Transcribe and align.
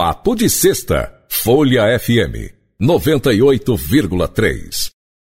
Papo 0.00 0.36
de 0.36 0.48
Sexta, 0.48 1.12
Folha 1.28 1.82
FM 1.98 2.54
98,3. 2.80 4.90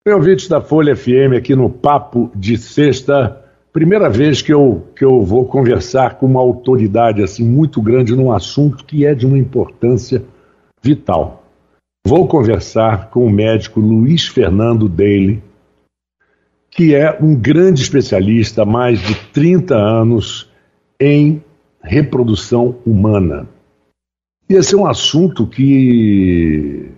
Ouvintes 0.06 0.48
da 0.48 0.60
Folha 0.60 0.94
FM 0.94 1.32
aqui 1.38 1.56
no 1.56 1.70
Papo 1.70 2.30
de 2.36 2.58
Sexta. 2.58 3.42
Primeira 3.72 4.10
vez 4.10 4.42
que 4.42 4.52
eu, 4.52 4.86
que 4.94 5.02
eu 5.02 5.22
vou 5.22 5.46
conversar 5.46 6.18
com 6.18 6.26
uma 6.26 6.40
autoridade 6.40 7.22
assim 7.22 7.42
muito 7.42 7.80
grande 7.80 8.14
num 8.14 8.30
assunto 8.30 8.84
que 8.84 9.06
é 9.06 9.14
de 9.14 9.24
uma 9.24 9.38
importância 9.38 10.22
vital. 10.82 11.42
Vou 12.06 12.28
conversar 12.28 13.08
com 13.08 13.24
o 13.24 13.30
médico 13.30 13.80
Luiz 13.80 14.26
Fernando 14.26 14.90
Daly, 14.90 15.42
que 16.70 16.94
é 16.94 17.16
um 17.18 17.34
grande 17.34 17.80
especialista 17.80 18.64
há 18.64 18.66
mais 18.66 19.00
de 19.00 19.14
30 19.32 19.74
anos 19.74 20.50
em 21.00 21.42
reprodução 21.82 22.76
humana. 22.84 23.48
E 24.50 24.54
esse 24.54 24.74
é 24.74 24.76
um 24.76 24.84
assunto 24.84 25.46
que, 25.46 26.90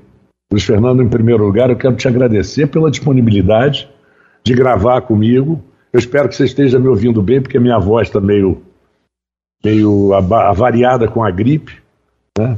Luiz 0.51 0.65
Fernando, 0.65 1.03
em 1.03 1.09
primeiro 1.09 1.45
lugar, 1.45 1.69
eu 1.69 1.77
quero 1.77 1.95
te 1.95 2.09
agradecer 2.09 2.67
pela 2.67 2.91
disponibilidade 2.91 3.91
de 4.43 4.55
gravar 4.55 5.03
comigo. 5.03 5.63
Eu 5.93 5.99
espero 5.99 6.31
que 6.31 6.35
você 6.35 6.47
esteja 6.47 6.79
me 6.79 6.89
ouvindo 6.89 7.21
bem, 7.21 7.43
porque 7.43 7.59
a 7.59 7.61
minha 7.61 7.79
voz 7.79 8.09
está 8.09 8.23
meio, 8.23 8.63
meio 9.63 10.15
avariada 10.15 11.07
com 11.07 11.23
a 11.23 11.31
gripe. 11.31 11.77
Né? 12.39 12.57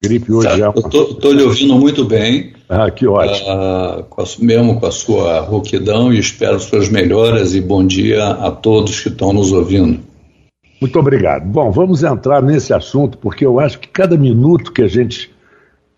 Gripe 0.00 0.32
hoje 0.32 0.60
é 0.60 0.68
uma... 0.68 0.74
Eu 0.76 1.10
estou 1.10 1.32
lhe 1.32 1.42
ouvindo 1.42 1.74
muito 1.74 2.04
bem. 2.04 2.52
Ah, 2.68 2.88
que 2.88 3.04
ótimo. 3.04 3.48
Uh, 3.48 4.04
com 4.04 4.22
a, 4.22 4.24
mesmo 4.38 4.78
com 4.78 4.86
a 4.86 4.92
sua 4.92 5.40
rouquidão 5.40 6.12
e 6.12 6.20
espero 6.20 6.60
suas 6.60 6.88
melhoras 6.88 7.52
e 7.52 7.60
bom 7.60 7.84
dia 7.84 8.28
a 8.28 8.52
todos 8.52 9.00
que 9.00 9.08
estão 9.08 9.32
nos 9.32 9.50
ouvindo. 9.50 10.00
Muito 10.80 10.98
obrigado. 10.98 11.46
Bom, 11.46 11.70
vamos 11.70 12.02
entrar 12.02 12.42
nesse 12.42 12.72
assunto, 12.72 13.16
porque 13.18 13.44
eu 13.46 13.58
acho 13.58 13.78
que 13.78 13.88
cada 13.88 14.16
minuto 14.16 14.72
que 14.72 14.82
a 14.82 14.88
gente 14.88 15.34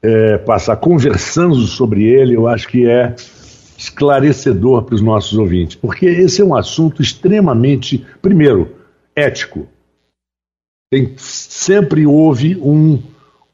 é, 0.02 0.38
passar 0.38 0.76
conversando 0.76 1.56
sobre 1.66 2.04
ele, 2.04 2.36
eu 2.36 2.46
acho 2.46 2.68
que 2.68 2.88
é 2.88 3.14
esclarecedor 3.76 4.82
para 4.82 4.94
os 4.94 5.00
nossos 5.00 5.38
ouvintes, 5.38 5.76
porque 5.76 6.06
esse 6.06 6.40
é 6.40 6.44
um 6.44 6.54
assunto 6.54 7.00
extremamente, 7.00 8.04
primeiro, 8.20 8.76
ético. 9.14 9.68
Tem, 10.90 11.14
sempre 11.16 12.06
houve 12.06 12.56
um, 12.56 13.00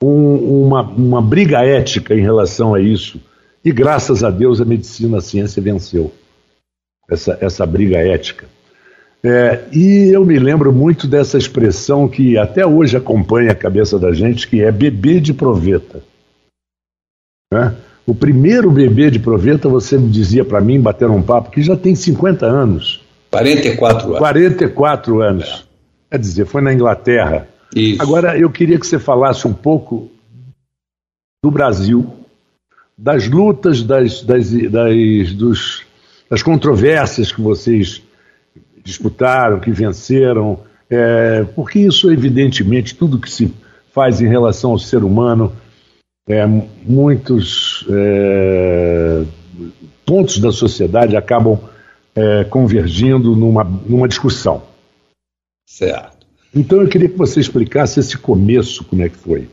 um, 0.03 0.67
uma, 0.67 0.83
uma 0.83 1.23
briga 1.23 1.63
ética 1.63 2.15
em 2.15 2.21
relação 2.21 2.75
a 2.75 2.81
isso, 2.81 3.21
e 3.65 3.73
graças 3.73 4.23
a 4.23 4.31
Deus 4.31 4.61
a 4.61 4.65
medicina, 4.65 5.19
a 5.19 5.23
ciência 5.23 5.63
venceu 5.63 6.13
essa, 7.09 7.37
essa 7.41 7.67
briga 7.67 7.99
ética. 7.99 8.47
É, 9.27 9.65
e 9.73 10.11
eu 10.13 10.23
me 10.23 10.39
lembro 10.39 10.71
muito 10.71 11.07
dessa 11.07 11.39
expressão 11.39 12.07
que 12.07 12.37
até 12.37 12.67
hoje 12.67 12.95
acompanha 12.95 13.53
a 13.53 13.55
cabeça 13.55 13.99
da 13.99 14.13
gente, 14.13 14.47
que 14.47 14.61
é 14.61 14.71
bebê 14.71 15.19
de 15.19 15.33
proveta. 15.33 16.03
Né? 17.51 17.75
O 18.07 18.15
primeiro 18.15 18.71
bebê 18.71 19.11
de 19.11 19.19
proveta, 19.19 19.67
você 19.67 19.97
me 19.97 20.11
dizia 20.11 20.45
para 20.45 20.61
mim, 20.61 20.79
bater 20.79 21.09
um 21.09 21.23
papo, 21.23 21.51
que 21.51 21.63
já 21.63 21.75
tem 21.75 21.95
50 21.95 22.45
anos. 22.45 23.03
44 23.31 24.09
anos. 24.09 24.19
44 24.19 25.23
anos. 25.23 25.67
É. 26.11 26.11
Quer 26.11 26.19
dizer, 26.19 26.45
foi 26.45 26.61
na 26.61 26.75
Inglaterra. 26.75 27.49
Isso. 27.75 28.03
Agora, 28.03 28.39
eu 28.39 28.51
queria 28.51 28.79
que 28.79 28.87
você 28.87 28.99
falasse 28.99 29.49
um 29.49 29.55
pouco 29.55 30.11
do 31.43 31.51
Brasil, 31.51 32.07
das 32.97 33.27
lutas, 33.27 33.83
das, 33.83 34.23
das, 34.23 34.51
das, 34.51 35.33
dos, 35.33 35.83
das 36.29 36.43
controvérsias 36.43 37.33
que 37.33 37.41
vocês 37.41 38.03
disputaram, 38.85 39.59
que 39.59 39.73
venceram, 39.73 40.61
é, 40.91 41.45
porque 41.55 41.79
isso, 41.81 42.13
evidentemente, 42.13 42.95
tudo 42.95 43.19
que 43.19 43.31
se 43.31 43.53
faz 43.93 44.21
em 44.21 44.29
relação 44.29 44.73
ao 44.73 44.79
ser 44.79 45.03
humano, 45.03 45.51
é, 46.29 46.45
muitos 46.47 47.87
é, 47.91 49.25
pontos 50.05 50.39
da 50.39 50.53
sociedade 50.53 51.17
acabam 51.17 51.59
é, 52.15 52.45
convergindo 52.45 53.35
numa, 53.35 53.65
numa 53.65 54.07
discussão. 54.07 54.63
Certo. 55.67 56.25
Então 56.55 56.81
eu 56.81 56.89
queria 56.89 57.09
que 57.09 57.19
você 57.19 57.41
explicasse 57.41 57.99
esse 57.99 58.17
começo, 58.17 58.85
como 58.85 59.03
é 59.03 59.09
que 59.09 59.17
foi. 59.17 59.49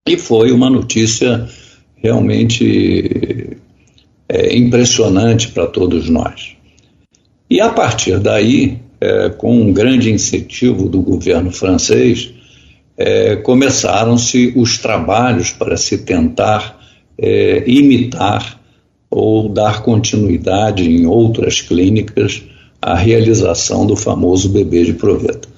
E 0.09 0.17
foi 0.17 0.53
uma 0.53 0.71
notícia 0.71 1.49
realmente 1.97 3.57
é, 4.29 4.57
impressionante 4.57 5.49
para 5.49 5.67
todos 5.67 6.09
nós. 6.09 6.57
E 7.51 7.61
a 7.61 7.71
partir 7.71 8.19
daí, 8.19 8.79
é, 9.01 9.29
com 9.31 9.61
um 9.61 9.73
grande 9.73 10.11
incentivo 10.11 10.89
do 10.89 11.03
governo 11.03 11.51
francês, 11.51 12.33
é, 13.05 13.37
começaram-se 13.37 14.53
os 14.55 14.79
trabalhos 14.79 15.51
para 15.51 15.77
se 15.77 15.99
tentar 15.99 16.79
é, 17.19 17.65
imitar 17.67 18.61
ou 19.11 19.49
dar 19.49 19.83
continuidade 19.83 20.89
em 20.89 21.05
outras 21.05 21.61
clínicas 21.61 22.43
à 22.81 22.95
realização 22.95 23.85
do 23.87 23.97
famoso 23.97 24.49
bebê 24.49 24.85
de 24.85 24.93
proveta. 24.93 25.49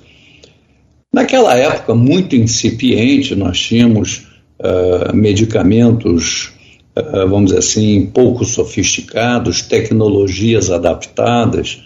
Naquela 1.13 1.55
época 1.55 1.95
muito 1.95 2.35
incipiente, 2.35 3.37
nós 3.37 3.61
tínhamos 3.61 4.27
uh, 4.59 5.15
medicamentos, 5.15 6.51
uh, 6.99 7.29
vamos 7.29 7.51
dizer 7.51 7.59
assim, 7.59 8.07
pouco 8.07 8.45
sofisticados, 8.45 9.63
tecnologias 9.63 10.73
adaptadas, 10.73 11.81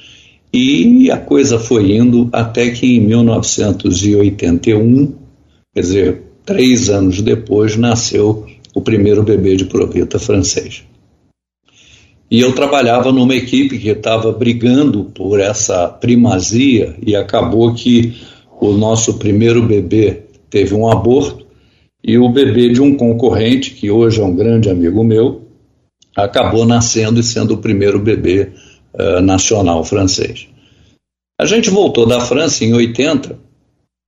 e 0.52 1.10
a 1.10 1.19
coisa 1.19 1.58
foi 1.58 1.92
indo 1.92 2.28
até 2.32 2.70
que 2.70 2.96
em 2.96 3.00
1981 3.00 5.12
Quer 5.78 5.83
dizer, 5.83 6.22
três 6.44 6.91
anos 6.91 7.22
depois 7.22 7.77
nasceu 7.77 8.44
o 8.75 8.81
primeiro 8.81 9.22
bebê 9.22 9.55
de 9.55 9.65
proveta 9.65 10.19
francês. 10.19 10.83
E 12.28 12.41
eu 12.41 12.53
trabalhava 12.53 13.12
numa 13.12 13.37
equipe 13.37 13.78
que 13.78 13.88
estava 13.88 14.33
brigando 14.33 15.05
por 15.05 15.38
essa 15.38 15.87
primazia 15.87 16.97
e 17.00 17.15
acabou 17.15 17.72
que 17.75 18.12
o 18.61 18.72
nosso 18.72 19.19
primeiro 19.19 19.62
bebê 19.62 20.25
teve 20.50 20.75
um 20.75 20.91
aborto 20.91 21.47
e 22.03 22.19
o 22.19 22.28
bebê 22.28 22.71
de 22.71 22.83
um 22.83 22.97
concorrente, 22.97 23.71
que 23.71 23.88
hoje 23.88 24.21
é 24.21 24.25
um 24.25 24.34
grande 24.34 24.69
amigo 24.69 25.05
meu, 25.05 25.43
acabou 26.17 26.67
nascendo 26.67 27.21
e 27.21 27.22
sendo 27.22 27.55
o 27.55 27.59
primeiro 27.59 28.00
bebê 28.00 28.49
uh, 28.94 29.21
nacional 29.21 29.84
francês. 29.84 30.49
A 31.41 31.47
gente 31.47 31.70
voltou 31.70 32.05
da 32.05 32.19
França 32.19 32.64
em 32.64 32.75
80 32.75 33.47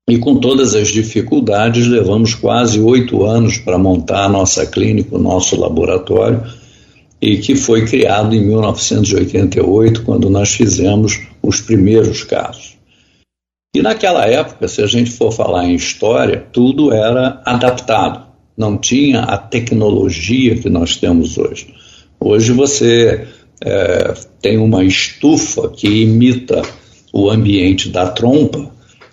e 0.08 0.19
com 0.19 0.37
todas 0.37 0.75
as 0.75 0.88
dificuldades, 0.88 1.87
levamos 1.87 2.35
quase 2.35 2.81
oito 2.81 3.25
anos 3.25 3.58
para 3.58 3.79
montar 3.79 4.25
a 4.25 4.29
nossa 4.29 4.67
clínica, 4.67 5.17
o 5.17 5.23
nosso 5.23 5.58
laboratório, 5.58 6.43
e 7.20 7.37
que 7.37 7.55
foi 7.55 7.85
criado 7.85 8.35
em 8.35 8.44
1988, 8.44 10.02
quando 10.02 10.31
nós 10.31 10.50
fizemos 10.50 11.20
os 11.43 11.61
primeiros 11.61 12.25
casos. 12.25 12.76
E 13.75 13.82
naquela 13.82 14.26
época, 14.26 14.67
se 14.67 14.82
a 14.82 14.87
gente 14.87 15.11
for 15.11 15.31
falar 15.31 15.67
em 15.67 15.75
história, 15.75 16.44
tudo 16.53 16.93
era 16.93 17.41
adaptado, 17.44 18.26
não 18.56 18.76
tinha 18.76 19.20
a 19.20 19.38
tecnologia 19.38 20.56
que 20.56 20.69
nós 20.69 20.96
temos 20.96 21.38
hoje. 21.38 21.73
Hoje 22.19 22.53
você 22.53 23.29
é, 23.62 24.14
tem 24.43 24.58
uma 24.58 24.82
estufa 24.82 25.69
que 25.69 26.03
imita 26.03 26.62
o 27.12 27.31
ambiente 27.31 27.88
da 27.88 28.08
trompa 28.08 28.70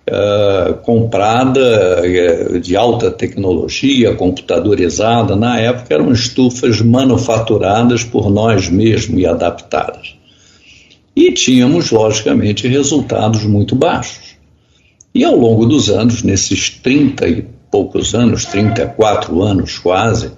uh, 0.09 0.73
comprada 0.75 2.01
uh, 2.01 2.59
de 2.59 2.75
alta 2.75 3.11
tecnologia, 3.11 4.15
computadorizada. 4.15 5.35
Na 5.35 5.59
época 5.59 5.93
eram 5.93 6.11
estufas 6.11 6.81
manufaturadas 6.81 8.03
por 8.03 8.29
nós 8.29 8.69
mesmos 8.69 9.19
e 9.19 9.25
adaptadas. 9.25 10.15
E 11.15 11.31
tínhamos, 11.31 11.91
logicamente, 11.91 12.67
resultados 12.67 13.43
muito 13.43 13.75
baixos. 13.75 14.37
E 15.13 15.23
ao 15.23 15.35
longo 15.35 15.65
dos 15.65 15.89
anos, 15.89 16.21
nesses 16.21 16.69
30 16.69 17.27
e 17.27 17.45
poucos 17.71 18.13
anos, 18.13 18.45
34 18.45 19.41
anos 19.41 19.79
quase, 19.79 20.31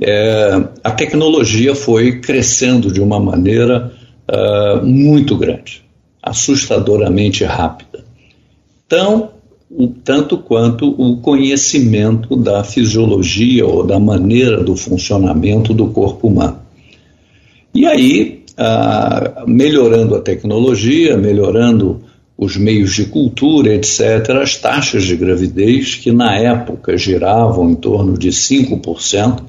é, 0.00 0.64
a 0.82 0.90
tecnologia 0.90 1.74
foi 1.74 2.20
crescendo 2.20 2.92
de 2.92 3.00
uma 3.00 3.18
maneira 3.18 3.92
uh, 4.28 4.84
muito 4.84 5.36
grande, 5.36 5.82
assustadoramente 6.22 7.44
rápida. 7.44 8.07
Então, 8.88 9.32
o, 9.70 9.86
tanto 9.86 10.38
quanto 10.38 10.88
o 10.88 11.18
conhecimento 11.18 12.34
da 12.34 12.64
fisiologia 12.64 13.66
ou 13.66 13.86
da 13.86 14.00
maneira 14.00 14.64
do 14.64 14.74
funcionamento 14.74 15.74
do 15.74 15.88
corpo 15.88 16.28
humano. 16.28 16.58
E 17.74 17.84
aí, 17.84 18.44
uh, 18.52 19.46
melhorando 19.46 20.14
a 20.14 20.22
tecnologia, 20.22 21.18
melhorando 21.18 22.00
os 22.36 22.56
meios 22.56 22.94
de 22.94 23.04
cultura, 23.04 23.74
etc., 23.74 24.30
as 24.40 24.56
taxas 24.56 25.04
de 25.04 25.16
gravidez, 25.16 25.96
que 25.96 26.10
na 26.10 26.34
época 26.34 26.96
giravam 26.96 27.68
em 27.70 27.74
torno 27.74 28.16
de 28.16 28.30
5%, 28.30 29.42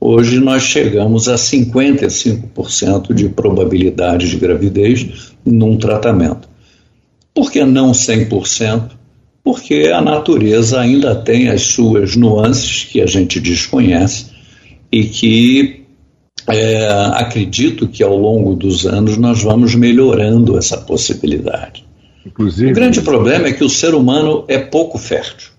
hoje 0.00 0.40
nós 0.40 0.62
chegamos 0.62 1.28
a 1.28 1.34
55% 1.34 3.12
de 3.12 3.28
probabilidade 3.28 4.30
de 4.30 4.38
gravidez 4.38 5.34
num 5.44 5.76
tratamento. 5.76 6.51
Por 7.34 7.50
que 7.50 7.64
não 7.64 7.92
100%? 7.92 8.90
Porque 9.44 9.90
a 9.92 10.00
natureza 10.00 10.80
ainda 10.80 11.14
tem 11.14 11.48
as 11.48 11.62
suas 11.62 12.14
nuances 12.14 12.84
que 12.84 13.00
a 13.00 13.06
gente 13.06 13.40
desconhece 13.40 14.26
e 14.90 15.04
que 15.04 15.82
é, 16.48 16.86
acredito 17.14 17.88
que 17.88 18.02
ao 18.02 18.16
longo 18.16 18.54
dos 18.54 18.86
anos 18.86 19.16
nós 19.16 19.42
vamos 19.42 19.74
melhorando 19.74 20.56
essa 20.58 20.76
possibilidade. 20.76 21.84
Inclusive... 22.24 22.70
O 22.70 22.74
grande 22.74 23.00
problema 23.00 23.48
é 23.48 23.52
que 23.52 23.64
o 23.64 23.68
ser 23.68 23.94
humano 23.94 24.44
é 24.46 24.58
pouco 24.58 24.98
fértil, 24.98 25.50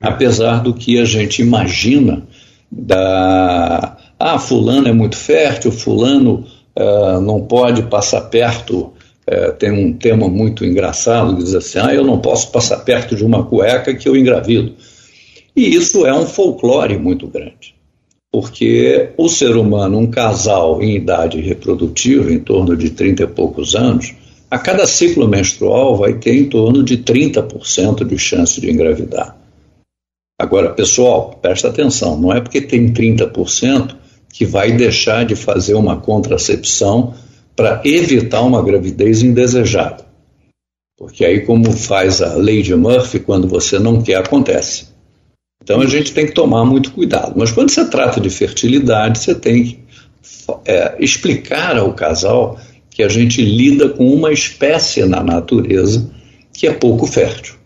apesar 0.00 0.62
do 0.62 0.74
que 0.74 0.98
a 0.98 1.04
gente 1.04 1.42
imagina 1.42 2.22
da 2.70 3.96
ah, 4.18 4.38
fulano 4.38 4.88
é 4.88 4.92
muito 4.92 5.16
fértil, 5.16 5.70
fulano 5.70 6.44
uh, 6.76 7.20
não 7.20 7.42
pode 7.42 7.84
passar 7.84 8.22
perto. 8.22 8.92
Uh, 9.28 9.52
tem 9.58 9.70
um 9.70 9.92
tema 9.92 10.26
muito 10.26 10.64
engraçado 10.64 11.36
que 11.36 11.42
diz 11.42 11.54
assim: 11.54 11.78
ah, 11.78 11.94
eu 11.94 12.02
não 12.02 12.18
posso 12.18 12.50
passar 12.50 12.78
perto 12.78 13.14
de 13.14 13.22
uma 13.22 13.44
cueca 13.44 13.94
que 13.94 14.08
eu 14.08 14.16
engravido. 14.16 14.74
E 15.54 15.74
isso 15.74 16.06
é 16.06 16.14
um 16.14 16.24
folclore 16.24 16.96
muito 16.96 17.26
grande, 17.26 17.74
porque 18.32 19.10
o 19.18 19.28
ser 19.28 19.54
humano, 19.54 19.98
um 19.98 20.06
casal 20.06 20.82
em 20.82 20.96
idade 20.96 21.40
reprodutiva, 21.40 22.32
em 22.32 22.38
torno 22.38 22.74
de 22.74 22.88
30 22.88 23.24
e 23.24 23.26
poucos 23.26 23.74
anos, 23.74 24.14
a 24.50 24.58
cada 24.58 24.86
ciclo 24.86 25.28
menstrual 25.28 25.94
vai 25.94 26.14
ter 26.14 26.34
em 26.34 26.48
torno 26.48 26.82
de 26.82 26.96
30% 26.96 28.06
de 28.06 28.18
chance 28.18 28.58
de 28.58 28.70
engravidar. 28.70 29.36
Agora, 30.40 30.70
pessoal, 30.70 31.38
presta 31.42 31.68
atenção, 31.68 32.18
não 32.18 32.32
é 32.32 32.40
porque 32.40 32.62
tem 32.62 32.90
30% 32.90 33.94
que 34.32 34.46
vai 34.46 34.72
deixar 34.72 35.26
de 35.26 35.36
fazer 35.36 35.74
uma 35.74 35.96
contracepção 35.98 37.12
para 37.58 37.82
evitar 37.84 38.42
uma 38.42 38.62
gravidez 38.62 39.20
indesejada. 39.20 40.06
Porque 40.96 41.24
aí, 41.24 41.40
como 41.40 41.72
faz 41.72 42.22
a 42.22 42.36
lei 42.36 42.62
de 42.62 42.72
Murphy, 42.76 43.18
quando 43.18 43.48
você 43.48 43.80
não 43.80 44.00
quer, 44.00 44.14
acontece. 44.14 44.86
Então 45.60 45.80
a 45.80 45.86
gente 45.86 46.12
tem 46.12 46.24
que 46.24 46.32
tomar 46.32 46.64
muito 46.64 46.92
cuidado. 46.92 47.34
Mas 47.36 47.50
quando 47.50 47.70
você 47.70 47.84
trata 47.90 48.20
de 48.20 48.30
fertilidade, 48.30 49.18
você 49.18 49.34
tem 49.34 49.64
que 49.64 49.78
é, 50.64 50.94
explicar 51.00 51.76
ao 51.76 51.92
casal 51.94 52.60
que 52.90 53.02
a 53.02 53.08
gente 53.08 53.42
lida 53.42 53.88
com 53.88 54.06
uma 54.06 54.32
espécie 54.32 55.04
na 55.04 55.20
natureza 55.20 56.08
que 56.52 56.68
é 56.68 56.72
pouco 56.72 57.08
fértil. 57.08 57.56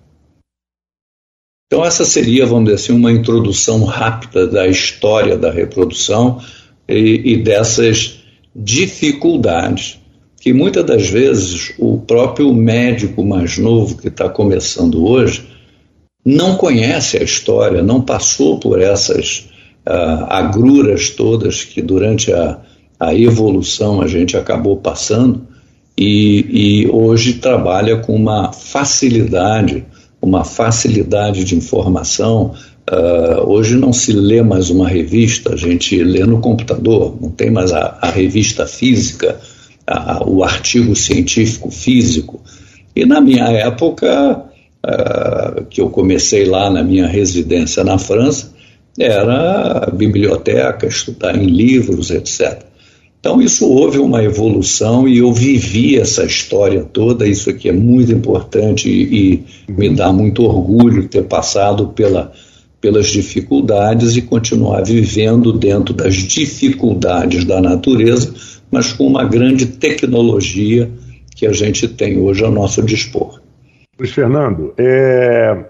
Então, 1.66 1.84
essa 1.84 2.06
seria, 2.06 2.46
vamos 2.46 2.64
dizer 2.64 2.76
assim, 2.76 2.92
uma 2.94 3.12
introdução 3.12 3.84
rápida 3.84 4.46
da 4.46 4.66
história 4.66 5.36
da 5.36 5.50
reprodução 5.50 6.42
e, 6.88 7.32
e 7.32 7.36
dessas 7.36 8.21
dificuldades 8.54 9.98
que 10.40 10.52
muitas 10.52 10.84
das 10.84 11.08
vezes 11.08 11.72
o 11.78 11.98
próprio 11.98 12.52
médico 12.52 13.24
mais 13.24 13.58
novo 13.58 13.96
que 13.96 14.08
está 14.08 14.28
começando 14.28 15.06
hoje 15.06 15.48
não 16.24 16.56
conhece 16.56 17.16
a 17.16 17.22
história, 17.22 17.82
não 17.82 18.00
passou 18.00 18.58
por 18.58 18.80
essas 18.80 19.48
uh, 19.86 20.26
agruras 20.28 21.10
todas 21.10 21.64
que 21.64 21.80
durante 21.80 22.32
a, 22.32 22.60
a 22.98 23.14
evolução 23.14 24.00
a 24.00 24.06
gente 24.06 24.36
acabou 24.36 24.76
passando 24.76 25.46
e, 25.96 26.84
e 26.84 26.88
hoje 26.90 27.34
trabalha 27.34 27.98
com 27.98 28.14
uma 28.14 28.52
facilidade, 28.52 29.84
uma 30.20 30.44
facilidade 30.44 31.44
de 31.44 31.54
informação. 31.54 32.54
Uh, 32.90 33.48
hoje 33.48 33.76
não 33.76 33.92
se 33.92 34.12
lê 34.12 34.42
mais 34.42 34.68
uma 34.68 34.88
revista, 34.88 35.54
a 35.54 35.56
gente 35.56 36.02
lê 36.02 36.24
no 36.24 36.40
computador, 36.40 37.16
não 37.20 37.30
tem 37.30 37.50
mais 37.50 37.72
a, 37.72 37.98
a 38.00 38.10
revista 38.10 38.66
física, 38.66 39.38
a, 39.86 40.28
o 40.28 40.42
artigo 40.42 40.94
científico 40.96 41.70
físico. 41.70 42.42
E 42.94 43.06
na 43.06 43.20
minha 43.20 43.44
época, 43.44 44.44
uh, 44.84 45.64
que 45.66 45.80
eu 45.80 45.90
comecei 45.90 46.44
lá 46.44 46.68
na 46.70 46.82
minha 46.82 47.06
residência 47.06 47.84
na 47.84 47.98
França, 47.98 48.52
era 48.98 49.88
biblioteca, 49.92 50.86
estudar 50.86 51.36
em 51.36 51.46
livros, 51.46 52.10
etc. 52.10 52.62
Então, 53.18 53.40
isso 53.40 53.68
houve 53.70 54.00
uma 54.00 54.22
evolução 54.24 55.06
e 55.06 55.18
eu 55.18 55.32
vivi 55.32 55.96
essa 55.96 56.24
história 56.24 56.82
toda. 56.82 57.26
Isso 57.26 57.48
aqui 57.48 57.68
é 57.68 57.72
muito 57.72 58.10
importante 58.10 58.90
e, 58.90 59.44
e 59.68 59.72
me 59.72 59.88
dá 59.90 60.12
muito 60.12 60.42
orgulho 60.42 61.08
ter 61.08 61.22
passado 61.22 61.86
pela, 61.88 62.32
pelas 62.82 63.06
dificuldades 63.06 64.16
e 64.16 64.22
continuar 64.22 64.82
vivendo 64.82 65.52
dentro 65.52 65.94
das 65.94 66.16
dificuldades 66.16 67.44
da 67.44 67.60
natureza, 67.60 68.34
mas 68.72 68.92
com 68.92 69.06
uma 69.06 69.24
grande 69.24 69.66
tecnologia 69.66 70.90
que 71.36 71.46
a 71.46 71.52
gente 71.52 71.86
tem 71.86 72.18
hoje 72.18 72.44
ao 72.44 72.50
nosso 72.50 72.82
dispor. 72.82 73.40
Luiz 73.96 74.10
Fernando, 74.10 74.74
é... 74.76 75.64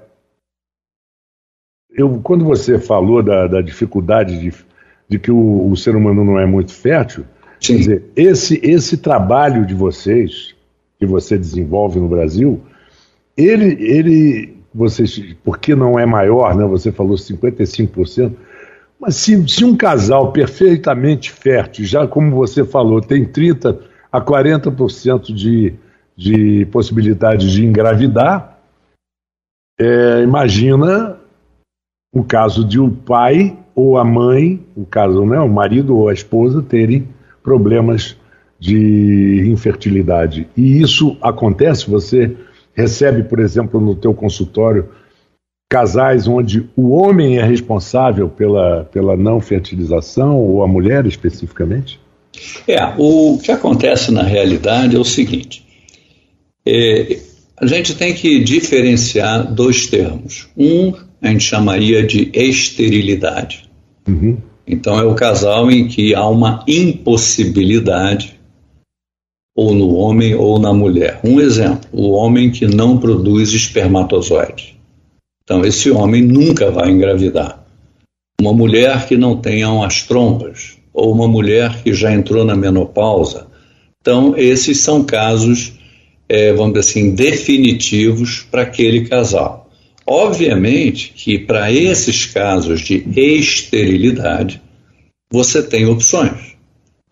eu, 1.94 2.18
quando 2.22 2.46
você 2.46 2.78
falou 2.78 3.22
da, 3.22 3.46
da 3.46 3.60
dificuldade 3.60 4.40
de, 4.40 4.52
de 5.06 5.18
que 5.18 5.30
o, 5.30 5.70
o 5.70 5.76
ser 5.76 5.94
humano 5.94 6.24
não 6.24 6.38
é 6.38 6.46
muito 6.46 6.72
fértil, 6.72 7.26
Sim. 7.60 7.74
Quer 7.74 7.78
dizer, 7.78 8.04
esse, 8.16 8.60
esse 8.64 8.96
trabalho 8.96 9.64
de 9.64 9.74
vocês, 9.74 10.52
que 10.98 11.06
você 11.06 11.38
desenvolve 11.38 12.00
no 12.00 12.08
Brasil, 12.08 12.60
ele, 13.36 13.76
ele 13.80 14.61
vocês, 14.74 15.36
porque 15.44 15.74
não 15.74 15.98
é 15.98 16.06
maior, 16.06 16.54
né? 16.54 16.64
Você 16.64 16.90
falou 16.90 17.16
55%, 17.16 18.32
mas 18.98 19.16
se, 19.16 19.48
se 19.48 19.64
um 19.64 19.76
casal 19.76 20.32
perfeitamente 20.32 21.30
fértil, 21.30 21.84
já 21.84 22.06
como 22.06 22.36
você 22.36 22.64
falou, 22.64 23.00
tem 23.00 23.24
30 23.24 23.80
a 24.10 24.20
40% 24.20 25.34
de, 25.34 25.74
de 26.16 26.66
possibilidade 26.66 27.50
de 27.50 27.64
engravidar, 27.64 28.58
é, 29.80 30.22
imagina 30.22 31.18
o 32.14 32.22
caso 32.22 32.64
de 32.64 32.78
o 32.78 32.84
um 32.84 32.90
pai 32.90 33.58
ou 33.74 33.98
a 33.98 34.04
mãe, 34.04 34.64
o 34.76 34.84
caso, 34.84 35.24
né, 35.24 35.40
o 35.40 35.48
marido 35.48 35.96
ou 35.96 36.08
a 36.08 36.12
esposa 36.12 36.62
terem 36.62 37.08
problemas 37.42 38.16
de 38.60 39.50
infertilidade. 39.50 40.48
E 40.56 40.80
isso 40.80 41.16
acontece, 41.20 41.90
você 41.90 42.36
recebe, 42.74 43.22
por 43.22 43.40
exemplo, 43.40 43.80
no 43.80 43.94
teu 43.94 44.14
consultório, 44.14 44.88
casais 45.70 46.28
onde 46.28 46.68
o 46.76 46.90
homem 46.90 47.38
é 47.38 47.44
responsável 47.44 48.28
pela, 48.28 48.84
pela 48.92 49.16
não 49.16 49.40
fertilização, 49.40 50.36
ou 50.36 50.62
a 50.62 50.68
mulher 50.68 51.06
especificamente? 51.06 51.98
É, 52.66 52.78
o 52.98 53.38
que 53.38 53.50
acontece 53.50 54.10
na 54.10 54.22
realidade 54.22 54.96
é 54.96 54.98
o 54.98 55.04
seguinte: 55.04 55.64
é, 56.66 57.18
a 57.56 57.66
gente 57.66 57.94
tem 57.94 58.14
que 58.14 58.40
diferenciar 58.40 59.52
dois 59.52 59.86
termos. 59.86 60.48
Um 60.56 60.92
a 61.22 61.28
gente 61.28 61.44
chamaria 61.44 62.04
de 62.04 62.30
esterilidade. 62.34 63.70
Uhum. 64.08 64.36
Então 64.66 64.98
é 64.98 65.04
o 65.04 65.14
casal 65.14 65.70
em 65.70 65.86
que 65.86 66.14
há 66.14 66.26
uma 66.26 66.64
impossibilidade, 66.66 68.40
ou 69.54 69.74
no 69.74 69.94
homem 69.94 70.34
ou 70.34 70.58
na 70.58 70.72
mulher. 70.72 71.20
Um 71.22 71.40
exemplo: 71.40 71.88
o 71.92 72.10
homem 72.10 72.50
que 72.50 72.66
não 72.66 72.98
produz 72.98 73.52
espermatozoide. 73.52 74.76
Então 75.44 75.64
esse 75.64 75.90
homem 75.90 76.22
nunca 76.22 76.70
vai 76.70 76.90
engravidar. 76.90 77.64
Uma 78.40 78.52
mulher 78.52 79.06
que 79.06 79.16
não 79.16 79.36
tenha 79.36 79.70
umas 79.70 80.02
trompas, 80.02 80.76
ou 80.92 81.12
uma 81.12 81.28
mulher 81.28 81.82
que 81.82 81.92
já 81.92 82.12
entrou 82.12 82.44
na 82.44 82.56
menopausa. 82.56 83.46
Então 84.00 84.34
esses 84.36 84.78
são 84.78 85.04
casos, 85.04 85.74
é, 86.28 86.52
vamos 86.52 86.74
dizer 86.74 86.90
assim, 86.90 87.14
definitivos 87.14 88.46
para 88.50 88.62
aquele 88.62 89.06
casal. 89.06 89.70
Obviamente 90.04 91.12
que 91.14 91.38
para 91.38 91.72
esses 91.72 92.26
casos 92.26 92.80
de 92.80 93.04
esterilidade, 93.16 94.60
você 95.30 95.62
tem 95.62 95.86
opções. 95.86 96.51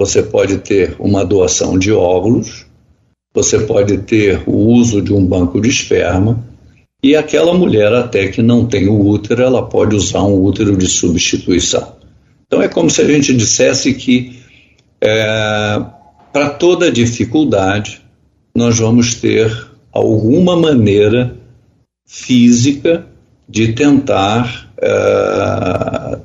Você 0.01 0.23
pode 0.23 0.57
ter 0.61 0.97
uma 0.99 1.27
doação 1.27 1.79
de 1.79 1.93
óvulos, 1.93 2.65
você 3.35 3.59
pode 3.59 3.99
ter 3.99 4.43
o 4.47 4.57
uso 4.57 5.03
de 5.03 5.13
um 5.13 5.23
banco 5.23 5.61
de 5.61 5.69
esperma, 5.69 6.43
e 7.03 7.15
aquela 7.15 7.53
mulher, 7.53 7.93
até 7.93 8.29
que 8.29 8.41
não 8.41 8.65
tem 8.65 8.89
o 8.89 8.99
útero, 8.99 9.43
ela 9.43 9.63
pode 9.63 9.95
usar 9.95 10.23
um 10.23 10.43
útero 10.43 10.75
de 10.75 10.87
substituição. 10.87 11.97
Então 12.47 12.63
é 12.63 12.69
como 12.69 12.89
se 12.89 13.03
a 13.03 13.05
gente 13.05 13.37
dissesse 13.37 13.93
que 13.93 14.41
é, 15.03 15.85
para 16.33 16.49
toda 16.49 16.91
dificuldade 16.91 18.01
nós 18.55 18.79
vamos 18.79 19.17
ter 19.17 19.67
alguma 19.93 20.57
maneira 20.57 21.37
física 22.09 23.07
de 23.47 23.75
tentar 23.75 24.73
é, 24.81 26.19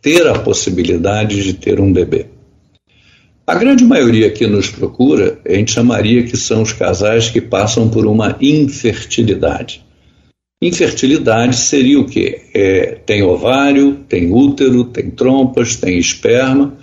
ter 0.00 0.24
a 0.28 0.38
possibilidade 0.38 1.42
de 1.42 1.52
ter 1.52 1.80
um 1.80 1.92
bebê. 1.92 2.35
A 3.46 3.54
grande 3.54 3.84
maioria 3.84 4.28
que 4.28 4.44
nos 4.44 4.68
procura, 4.68 5.38
a 5.46 5.52
gente 5.52 5.70
chamaria 5.70 6.24
que 6.24 6.36
são 6.36 6.62
os 6.62 6.72
casais 6.72 7.30
que 7.30 7.40
passam 7.40 7.88
por 7.88 8.04
uma 8.04 8.36
infertilidade. 8.40 9.84
Infertilidade 10.60 11.54
seria 11.54 12.00
o 12.00 12.06
quê? 12.06 12.40
É, 12.52 12.98
tem 13.06 13.22
ovário, 13.22 14.00
tem 14.08 14.32
útero, 14.32 14.82
tem 14.84 15.10
trompas, 15.10 15.76
tem 15.76 15.96
esperma, 15.96 16.76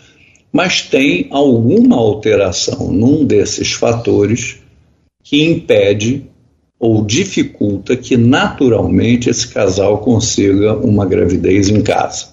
mas 0.53 0.81
tem 0.81 1.27
alguma 1.31 1.97
alteração 1.97 2.93
num 2.93 3.25
desses 3.25 3.73
fatores 3.73 4.59
que 5.21 5.43
impede 5.43 6.29
ou 6.79 7.03
dificulta 7.03 7.97
que 7.97 8.15
naturalmente 8.15 9.29
esse 9.29 9.49
casal 9.49 9.97
consiga 9.97 10.73
uma 10.75 11.05
gravidez 11.05 11.67
em 11.67 11.81
casa. 11.81 12.27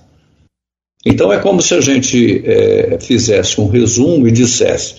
Então 1.05 1.33
é 1.33 1.39
como 1.39 1.63
se 1.63 1.75
a 1.75 1.81
gente 1.81 2.43
é, 2.45 2.99
fizesse 3.01 3.61
um 3.61 3.69
resumo 3.69 4.29
e 4.29 4.33
dissesse: 4.33 4.97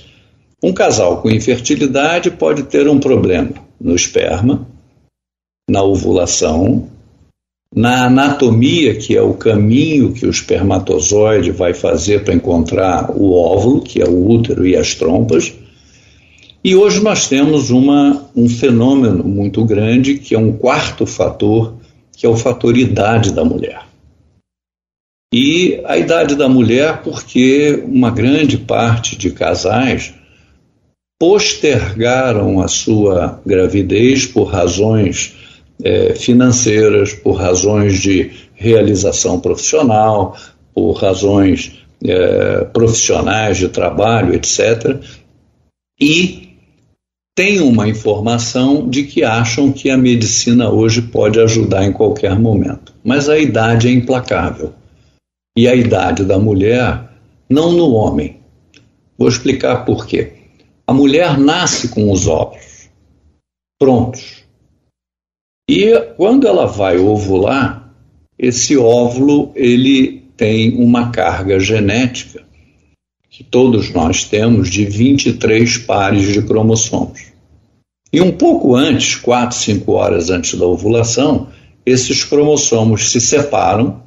um 0.63 0.73
casal 0.73 1.21
com 1.21 1.29
infertilidade 1.29 2.31
pode 2.31 2.63
ter 2.63 2.87
um 2.87 2.99
problema 2.99 3.51
no 3.79 3.95
esperma, 3.95 4.67
na 5.69 5.83
ovulação, 5.83 6.87
na 7.73 8.05
anatomia, 8.07 8.95
que 8.95 9.15
é 9.15 9.21
o 9.21 9.33
caminho 9.33 10.11
que 10.11 10.25
o 10.25 10.29
espermatozoide 10.29 11.51
vai 11.51 11.73
fazer 11.73 12.23
para 12.23 12.33
encontrar 12.33 13.11
o 13.15 13.33
óvulo, 13.33 13.81
que 13.81 14.01
é 14.01 14.05
o 14.05 14.29
útero 14.29 14.65
e 14.65 14.75
as 14.75 14.95
trompas. 14.95 15.53
E 16.63 16.75
hoje 16.75 17.01
nós 17.01 17.27
temos 17.27 17.71
uma, 17.71 18.29
um 18.35 18.49
fenômeno 18.49 19.23
muito 19.23 19.63
grande, 19.63 20.15
que 20.15 20.35
é 20.35 20.39
um 20.39 20.51
quarto 20.51 21.05
fator, 21.05 21.75
que 22.11 22.25
é 22.25 22.29
o 22.29 22.35
fator 22.35 22.77
idade 22.77 23.31
da 23.31 23.43
mulher. 23.43 23.90
E 25.33 25.79
a 25.85 25.97
idade 25.97 26.35
da 26.35 26.49
mulher, 26.49 27.01
porque 27.03 27.81
uma 27.87 28.11
grande 28.11 28.57
parte 28.57 29.15
de 29.15 29.31
casais 29.31 30.13
postergaram 31.17 32.59
a 32.59 32.67
sua 32.67 33.39
gravidez 33.45 34.25
por 34.25 34.45
razões 34.45 35.33
é, 35.81 36.15
financeiras, 36.15 37.13
por 37.13 37.33
razões 37.33 37.99
de 37.99 38.31
realização 38.55 39.39
profissional, 39.39 40.35
por 40.73 40.93
razões 40.93 41.79
é, 42.03 42.65
profissionais 42.65 43.57
de 43.57 43.69
trabalho, 43.69 44.35
etc. 44.35 44.97
E 45.97 46.57
tem 47.33 47.61
uma 47.61 47.87
informação 47.87 48.89
de 48.89 49.03
que 49.03 49.23
acham 49.23 49.71
que 49.71 49.89
a 49.89 49.97
medicina 49.97 50.69
hoje 50.69 51.03
pode 51.03 51.39
ajudar 51.39 51.85
em 51.85 51.93
qualquer 51.93 52.37
momento. 52.37 52.93
Mas 53.01 53.29
a 53.29 53.39
idade 53.39 53.87
é 53.87 53.91
implacável 53.91 54.73
e 55.57 55.67
a 55.67 55.75
idade 55.75 56.23
da 56.23 56.39
mulher, 56.39 57.09
não 57.49 57.71
no 57.71 57.91
homem. 57.91 58.37
Vou 59.17 59.27
explicar 59.27 59.85
por 59.85 60.05
quê. 60.05 60.33
A 60.87 60.93
mulher 60.93 61.37
nasce 61.37 61.89
com 61.89 62.11
os 62.11 62.27
óvulos 62.27 62.89
prontos. 63.79 64.43
E 65.69 65.99
quando 66.17 66.47
ela 66.47 66.65
vai 66.65 66.97
ovular, 66.97 67.93
esse 68.37 68.77
óvulo 68.77 69.51
ele 69.55 70.23
tem 70.37 70.75
uma 70.75 71.11
carga 71.11 71.59
genética 71.59 72.43
que 73.29 73.43
todos 73.43 73.91
nós 73.91 74.25
temos 74.25 74.69
de 74.69 74.85
23 74.85 75.77
pares 75.79 76.33
de 76.33 76.41
cromossomos. 76.41 77.31
E 78.11 78.19
um 78.19 78.31
pouco 78.31 78.75
antes, 78.75 79.15
4, 79.15 79.57
5 79.57 79.91
horas 79.93 80.29
antes 80.29 80.59
da 80.59 80.65
ovulação, 80.65 81.47
esses 81.85 82.23
cromossomos 82.23 83.11
se 83.11 83.21
separam 83.21 84.03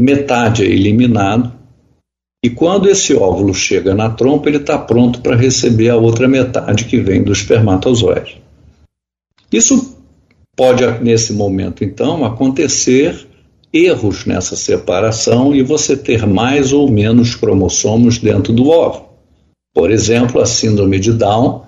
metade 0.00 0.64
é 0.64 0.66
eliminado, 0.66 1.52
e 2.42 2.48
quando 2.48 2.88
esse 2.88 3.14
óvulo 3.14 3.52
chega 3.52 3.94
na 3.94 4.08
trompa, 4.08 4.48
ele 4.48 4.56
está 4.56 4.78
pronto 4.78 5.20
para 5.20 5.36
receber 5.36 5.90
a 5.90 5.96
outra 5.96 6.26
metade 6.26 6.86
que 6.86 6.98
vem 6.98 7.22
do 7.22 7.32
espermatozoide. 7.32 8.40
Isso 9.52 9.96
pode, 10.56 10.84
nesse 11.02 11.32
momento, 11.34 11.84
então, 11.84 12.24
acontecer 12.24 13.26
erros 13.72 14.24
nessa 14.24 14.56
separação 14.56 15.54
e 15.54 15.62
você 15.62 15.96
ter 15.96 16.26
mais 16.26 16.72
ou 16.72 16.90
menos 16.90 17.34
cromossomos 17.34 18.18
dentro 18.18 18.52
do 18.52 18.70
óvulo. 18.70 19.10
Por 19.74 19.90
exemplo, 19.90 20.40
a 20.40 20.46
síndrome 20.46 20.98
de 20.98 21.12
Down, 21.12 21.62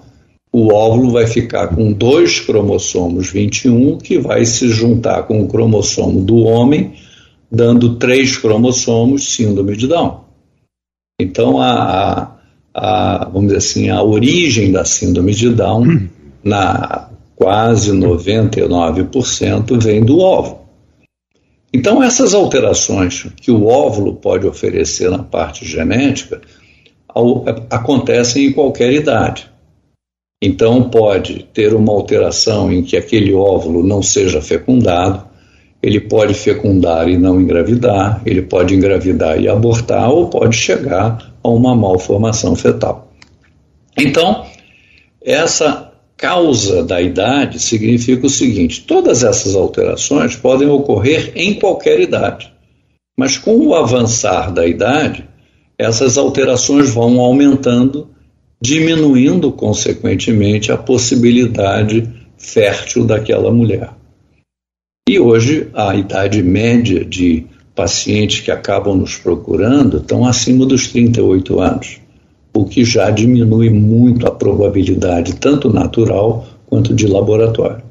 o 0.53 0.73
óvulo 0.73 1.11
vai 1.11 1.27
ficar 1.27 1.69
com 1.69 1.93
dois 1.93 2.41
cromossomos 2.41 3.31
21 3.31 3.99
que 3.99 4.19
vai 4.19 4.45
se 4.45 4.69
juntar 4.69 5.23
com 5.25 5.43
o 5.43 5.49
cromossomo 5.49 6.21
do 6.21 6.39
homem 6.39 6.95
dando 7.53 7.97
três 7.97 8.39
cromossomos, 8.39 9.35
síndrome 9.35 9.77
de 9.77 9.87
Down. 9.87 10.25
Então, 11.21 11.61
a, 11.61 12.39
a, 12.73 13.29
vamos 13.31 13.49
dizer 13.49 13.59
assim, 13.59 13.91
a 13.91 14.03
origem 14.03 14.73
da 14.73 14.87
síndrome 14.87 15.35
de 15.35 15.51
Down, 15.51 16.09
na 16.43 17.11
quase 17.37 17.93
99%, 17.93 19.79
vem 19.83 20.03
do 20.03 20.21
óvulo. 20.21 20.63
Então, 21.75 22.03
essas 22.03 22.33
alterações 22.33 23.27
que 23.37 23.51
o 23.51 23.67
óvulo 23.67 24.15
pode 24.15 24.47
oferecer 24.47 25.11
na 25.11 25.23
parte 25.23 25.67
genética 25.67 26.41
ao, 27.09 27.45
acontecem 27.71 28.47
em 28.47 28.53
qualquer 28.53 28.93
idade. 28.93 29.51
Então, 30.43 30.89
pode 30.89 31.47
ter 31.53 31.75
uma 31.75 31.93
alteração 31.93 32.73
em 32.73 32.83
que 32.83 32.97
aquele 32.97 33.35
óvulo 33.35 33.87
não 33.87 34.03
seja 34.03 34.41
fecundado, 34.41 35.32
ele 35.83 36.01
pode 36.01 36.35
fecundar 36.35 37.09
e 37.09 37.19
não 37.19 37.41
engravidar, 37.41 38.23
ele 38.25 38.43
pode 38.43 38.75
engravidar 38.75 39.41
e 39.41 39.49
abortar, 39.49 40.11
ou 40.11 40.29
pode 40.29 40.57
chegar 40.57 41.35
a 41.43 41.49
uma 41.49 41.75
malformação 41.75 42.55
fetal. 42.55 43.13
Então, 43.99 44.47
essa 45.21 45.93
causa 46.17 46.85
da 46.85 47.03
idade 47.03 47.59
significa 47.59 48.27
o 48.27 48.31
seguinte: 48.31 48.85
todas 48.87 49.25
essas 49.25 49.57
alterações 49.57 50.37
podem 50.37 50.69
ocorrer 50.69 51.33
em 51.35 51.55
qualquer 51.55 52.01
idade, 52.01 52.53
mas 53.19 53.37
com 53.37 53.57
o 53.57 53.75
avançar 53.75 54.53
da 54.53 54.65
idade, 54.65 55.29
essas 55.77 56.17
alterações 56.17 56.91
vão 56.91 57.21
aumentando, 57.21 58.09
diminuindo 58.61 59.51
consequentemente 59.51 60.71
a 60.71 60.77
possibilidade 60.77 62.09
fértil 62.39 63.05
daquela 63.05 63.51
mulher. 63.51 63.91
E 65.09 65.19
hoje 65.19 65.67
a 65.75 65.97
idade 65.97 66.41
média 66.45 67.05
de 67.05 67.45
pacientes 67.75 68.39
que 68.39 68.53
acabam 68.53 68.97
nos 68.97 69.17
procurando 69.17 69.97
estão 69.97 70.25
acima 70.25 70.65
dos 70.65 70.87
38 70.87 71.59
anos, 71.59 72.01
o 72.55 72.65
que 72.65 72.85
já 72.85 73.11
diminui 73.11 73.69
muito 73.69 74.29
a 74.29 74.31
probabilidade, 74.31 75.35
tanto 75.35 75.73
natural 75.73 76.47
quanto 76.67 76.95
de 76.95 77.09
laboratório. 77.09 77.83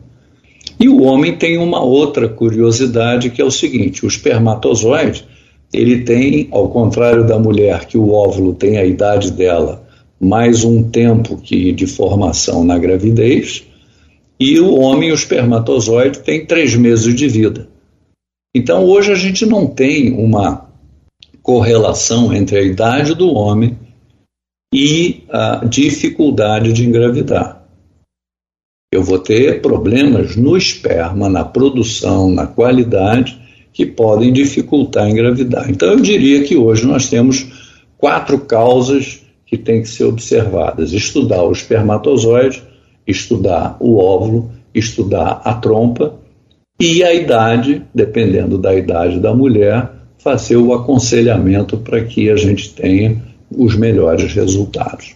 E 0.79 0.87
o 0.87 1.01
homem 1.01 1.35
tem 1.35 1.57
uma 1.57 1.83
outra 1.83 2.29
curiosidade 2.29 3.29
que 3.29 3.41
é 3.41 3.45
o 3.45 3.51
seguinte: 3.51 4.05
o 4.05 4.07
espermatozoide 4.07 5.25
ele 5.73 6.03
tem, 6.05 6.47
ao 6.49 6.69
contrário 6.69 7.27
da 7.27 7.37
mulher, 7.37 7.87
que 7.87 7.97
o 7.97 8.13
óvulo 8.13 8.53
tem 8.53 8.77
a 8.77 8.85
idade 8.85 9.31
dela 9.31 9.83
mais 10.17 10.63
um 10.63 10.81
tempo 10.81 11.35
que 11.35 11.73
de 11.73 11.87
formação 11.87 12.63
na 12.63 12.77
gravidez, 12.77 13.65
e 14.41 14.59
o 14.59 14.73
homem, 14.73 15.11
o 15.11 15.13
espermatozoide, 15.13 16.17
tem 16.17 16.47
três 16.47 16.75
meses 16.75 17.13
de 17.13 17.27
vida. 17.27 17.69
Então, 18.55 18.85
hoje 18.85 19.11
a 19.11 19.15
gente 19.15 19.45
não 19.45 19.67
tem 19.67 20.13
uma 20.13 20.67
correlação 21.43 22.33
entre 22.33 22.57
a 22.57 22.63
idade 22.63 23.13
do 23.13 23.31
homem 23.31 23.77
e 24.73 25.25
a 25.29 25.63
dificuldade 25.63 26.73
de 26.73 26.83
engravidar. 26.83 27.67
Eu 28.91 29.03
vou 29.03 29.19
ter 29.19 29.61
problemas 29.61 30.35
no 30.35 30.57
esperma, 30.57 31.29
na 31.29 31.45
produção, 31.45 32.31
na 32.31 32.47
qualidade, 32.47 33.39
que 33.71 33.85
podem 33.85 34.33
dificultar 34.33 35.07
engravidar. 35.07 35.69
Então, 35.69 35.89
eu 35.89 35.99
diria 35.99 36.43
que 36.43 36.57
hoje 36.57 36.87
nós 36.87 37.07
temos 37.07 37.45
quatro 37.95 38.39
causas 38.39 39.21
que 39.45 39.55
têm 39.55 39.83
que 39.83 39.87
ser 39.87 40.05
observadas: 40.05 40.93
estudar 40.93 41.43
o 41.43 41.51
espermatozoide, 41.51 42.70
estudar 43.05 43.77
o 43.79 43.97
óvulo, 43.97 44.51
estudar 44.73 45.41
a 45.43 45.53
trompa 45.53 46.15
e 46.79 47.03
a 47.03 47.13
idade, 47.13 47.83
dependendo 47.93 48.57
da 48.57 48.73
idade 48.73 49.19
da 49.19 49.33
mulher, 49.33 49.91
fazer 50.17 50.57
o 50.57 50.73
aconselhamento 50.73 51.77
para 51.77 52.03
que 52.03 52.29
a 52.29 52.35
gente 52.35 52.73
tenha 52.73 53.21
os 53.55 53.75
melhores 53.75 54.33
resultados. 54.33 55.15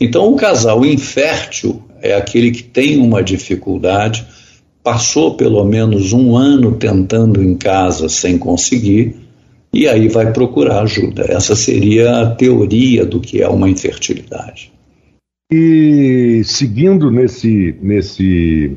Então, 0.00 0.32
o 0.32 0.36
casal 0.36 0.84
infértil 0.84 1.82
é 2.00 2.14
aquele 2.14 2.50
que 2.50 2.62
tem 2.62 2.98
uma 2.98 3.22
dificuldade, 3.22 4.26
passou 4.82 5.36
pelo 5.36 5.64
menos 5.64 6.12
um 6.12 6.36
ano 6.36 6.72
tentando 6.72 7.42
em 7.42 7.56
casa 7.56 8.08
sem 8.08 8.36
conseguir, 8.36 9.16
e 9.72 9.88
aí 9.88 10.08
vai 10.08 10.32
procurar 10.32 10.82
ajuda. 10.82 11.24
Essa 11.28 11.56
seria 11.56 12.20
a 12.20 12.30
teoria 12.30 13.06
do 13.06 13.20
que 13.20 13.40
é 13.40 13.48
uma 13.48 13.70
infertilidade. 13.70 14.72
E 15.54 16.42
seguindo 16.44 17.10
nesse, 17.10 17.74
nesse, 17.82 18.72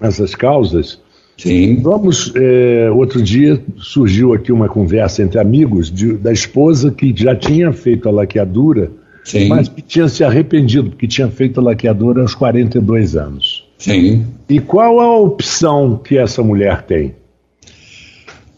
nessas 0.00 0.34
causas, 0.34 0.98
Sim. 1.36 1.76
Vamos. 1.82 2.32
É, 2.34 2.90
outro 2.90 3.20
dia 3.20 3.62
surgiu 3.76 4.32
aqui 4.32 4.50
uma 4.50 4.68
conversa 4.68 5.22
entre 5.22 5.38
amigos 5.38 5.90
de, 5.90 6.14
da 6.14 6.32
esposa 6.32 6.90
que 6.90 7.12
já 7.14 7.36
tinha 7.36 7.72
feito 7.72 8.08
a 8.08 8.12
laqueadura, 8.12 8.90
Sim. 9.22 9.48
mas 9.48 9.68
que 9.68 9.82
tinha 9.82 10.08
se 10.08 10.24
arrependido, 10.24 10.90
porque 10.90 11.06
tinha 11.06 11.28
feito 11.28 11.60
a 11.60 11.62
laqueadura 11.62 12.22
aos 12.22 12.34
42 12.34 13.16
anos. 13.16 13.66
Sim. 13.76 14.24
E 14.48 14.58
qual 14.58 14.98
a 15.00 15.18
opção 15.18 16.00
que 16.02 16.16
essa 16.16 16.42
mulher 16.42 16.82
tem? 16.82 17.14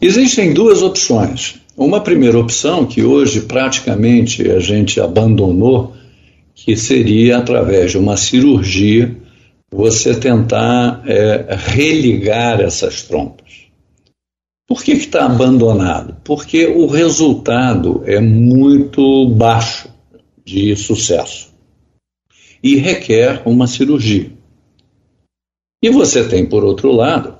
Existem 0.01 0.53
duas 0.53 0.81
opções. 0.81 1.59
Uma 1.75 1.99
primeira 1.99 2.39
opção, 2.39 2.85
que 2.85 3.03
hoje 3.03 3.41
praticamente 3.41 4.49
a 4.49 4.59
gente 4.59 4.99
abandonou, 5.01 5.93
que 6.65 6.75
seria 6.75 7.37
através 7.37 7.91
de 7.91 7.97
uma 7.97 8.17
cirurgia 8.17 9.15
você 9.71 10.13
tentar 10.13 11.03
é, 11.07 11.55
religar 11.55 12.59
essas 12.59 13.03
trompas. 13.03 13.67
Por 14.67 14.83
que 14.83 14.91
está 14.91 15.25
abandonado? 15.25 16.17
Porque 16.23 16.67
o 16.67 16.85
resultado 16.85 18.03
é 18.05 18.19
muito 18.19 19.29
baixo 19.29 19.89
de 20.45 20.75
sucesso 20.75 21.49
e 22.61 22.75
requer 22.75 23.41
uma 23.45 23.65
cirurgia. 23.65 24.31
E 25.81 25.89
você 25.89 26.27
tem, 26.27 26.45
por 26.45 26.63
outro 26.63 26.91
lado, 26.91 27.37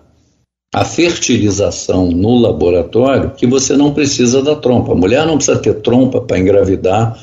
a 0.73 0.85
fertilização 0.85 2.09
no 2.09 2.39
laboratório, 2.39 3.31
que 3.31 3.45
você 3.45 3.75
não 3.75 3.93
precisa 3.93 4.41
da 4.41 4.55
trompa. 4.55 4.93
A 4.93 4.95
mulher 4.95 5.25
não 5.25 5.35
precisa 5.35 5.59
ter 5.59 5.81
trompa 5.81 6.21
para 6.21 6.39
engravidar 6.39 7.19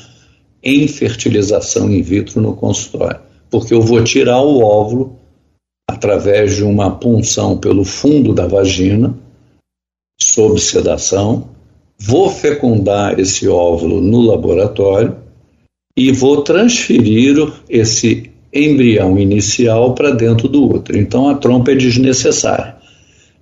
em 0.67 0.87
fertilização 0.87 1.89
in 1.89 2.01
vitro 2.01 2.41
no 2.41 2.53
consultório 2.53 3.27
porque 3.49 3.73
eu 3.73 3.81
vou 3.81 4.03
tirar 4.03 4.41
o 4.41 4.61
óvulo 4.61 5.15
através 5.89 6.55
de 6.55 6.63
uma 6.63 6.91
punção 6.91 7.57
pelo 7.57 7.83
fundo 7.83 8.33
da 8.33 8.45
vagina, 8.45 9.15
sob 10.19 10.59
sedação, 10.59 11.49
vou 11.97 12.29
fecundar 12.29 13.19
esse 13.19 13.47
óvulo 13.47 14.01
no 14.01 14.21
laboratório 14.21 15.15
e 15.95 16.11
vou 16.11 16.43
transferir 16.43 17.51
esse 17.69 18.29
embrião 18.53 19.17
inicial 19.17 19.95
para 19.95 20.11
dentro 20.11 20.47
do 20.47 20.65
útero. 20.65 20.99
Então 20.99 21.29
a 21.29 21.35
trompa 21.35 21.71
é 21.71 21.75
desnecessária. 21.75 22.75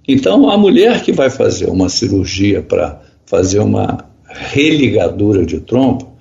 Então 0.08 0.50
a 0.50 0.58
mulher 0.58 1.04
que 1.04 1.12
vai 1.12 1.30
fazer 1.30 1.66
uma 1.66 1.90
cirurgia 1.90 2.62
para 2.62 3.02
fazer 3.26 3.60
uma 3.60 4.06
religadura 4.30 5.46
de 5.46 5.60
trompa, 5.60 6.15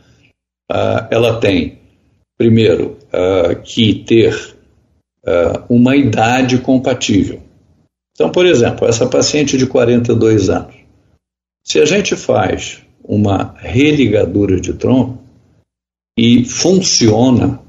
uh, 0.71 1.06
ela 1.11 1.40
tem 1.40 1.85
primeiro, 2.37 2.99
uh, 3.12 3.61
que 3.62 4.04
ter 4.04 4.56
uh, 5.25 5.64
uma 5.68 5.97
idade 5.97 6.59
compatível. 6.59 7.40
Então, 8.12 8.30
por 8.30 8.47
exemplo, 8.47 8.87
essa 8.87 9.06
paciente 9.09 9.56
de 9.56 9.66
42 9.66 10.49
anos, 10.49 10.75
se 11.64 11.80
a 11.80 11.85
gente 11.85 12.14
faz 12.14 12.83
uma 13.02 13.54
religadura 13.59 14.61
de 14.61 14.73
tronco 14.75 15.18
e 16.16 16.44
funciona, 16.44 17.61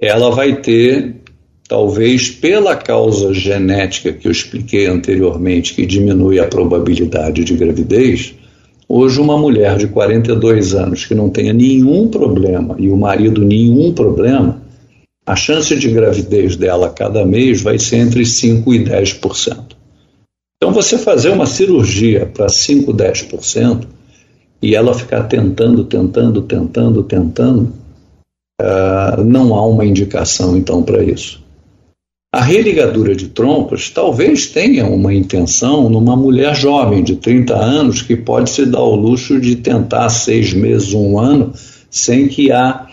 ela 0.00 0.30
vai 0.30 0.60
ter, 0.60 1.16
talvez 1.68 2.30
pela 2.30 2.76
causa 2.76 3.32
genética 3.32 4.12
que 4.12 4.26
eu 4.26 4.32
expliquei 4.32 4.86
anteriormente, 4.86 5.74
que 5.74 5.86
diminui 5.86 6.40
a 6.40 6.48
probabilidade 6.48 7.44
de 7.44 7.54
gravidez, 7.54 8.34
Hoje, 8.92 9.20
uma 9.20 9.38
mulher 9.38 9.78
de 9.78 9.86
42 9.86 10.74
anos 10.74 11.04
que 11.04 11.14
não 11.14 11.30
tenha 11.30 11.52
nenhum 11.52 12.08
problema 12.08 12.74
e 12.76 12.90
o 12.90 12.96
marido 12.96 13.44
nenhum 13.44 13.92
problema, 13.92 14.60
a 15.24 15.36
chance 15.36 15.76
de 15.76 15.88
gravidez 15.88 16.56
dela 16.56 16.90
cada 16.90 17.24
mês 17.24 17.62
vai 17.62 17.78
ser 17.78 17.98
entre 17.98 18.22
5% 18.22 18.64
e 18.66 18.84
10%. 18.84 19.76
Então, 20.56 20.74
você 20.74 20.98
fazer 20.98 21.30
uma 21.30 21.46
cirurgia 21.46 22.26
para 22.26 22.46
5%, 22.46 22.86
10% 22.92 23.86
e 24.60 24.74
ela 24.74 24.92
ficar 24.92 25.22
tentando, 25.28 25.84
tentando, 25.84 26.42
tentando, 26.42 27.04
tentando, 27.04 27.72
uh, 28.60 29.22
não 29.24 29.54
há 29.54 29.64
uma 29.64 29.86
indicação 29.86 30.56
então 30.56 30.82
para 30.82 31.00
isso. 31.00 31.40
A 32.32 32.42
religadura 32.42 33.16
de 33.16 33.26
trompas 33.28 33.90
talvez 33.90 34.46
tenha 34.46 34.86
uma 34.86 35.12
intenção 35.12 35.90
numa 35.90 36.14
mulher 36.14 36.54
jovem 36.54 37.02
de 37.02 37.16
30 37.16 37.56
anos 37.56 38.02
que 38.02 38.14
pode 38.14 38.50
se 38.50 38.64
dar 38.64 38.82
o 38.82 38.94
luxo 38.94 39.40
de 39.40 39.56
tentar 39.56 40.08
seis 40.10 40.52
meses, 40.52 40.94
um 40.94 41.18
ano, 41.18 41.52
sem 41.90 42.28
que 42.28 42.52
a, 42.52 42.86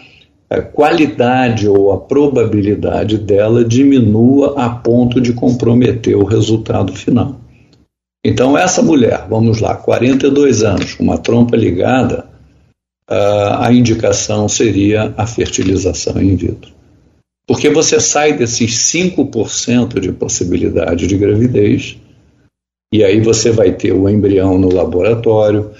a 0.49 0.61
qualidade 0.61 1.69
ou 1.69 1.91
a 1.91 1.99
probabilidade 1.99 3.19
dela 3.19 3.63
diminua 3.63 4.55
a 4.57 4.69
ponto 4.69 5.21
de 5.21 5.33
comprometer 5.33 6.17
o 6.17 6.25
resultado 6.25 6.91
final. 6.93 7.39
Então, 8.25 8.57
essa 8.57 8.81
mulher, 8.81 9.27
vamos 9.29 9.61
lá, 9.61 9.75
42 9.75 10.63
anos, 10.63 10.95
com 10.95 11.03
uma 11.03 11.19
trompa 11.19 11.55
ligada, 11.55 12.25
a 13.07 13.71
indicação 13.71 14.49
seria 14.49 15.13
a 15.15 15.27
fertilização 15.27 16.19
in 16.21 16.35
vitro. 16.35 16.76
Porque 17.47 17.69
você 17.69 17.97
sai 17.97 18.33
desses 18.33 18.71
5% 18.93 20.01
de 20.01 20.11
possibilidade 20.11 21.07
de 21.07 21.17
gravidez, 21.17 21.95
e 22.93 23.05
aí 23.05 23.21
você 23.21 23.51
vai 23.51 23.71
ter 23.71 23.93
o 23.93 24.09
embrião 24.09 24.57
no 24.57 24.73
laboratório, 24.73 25.71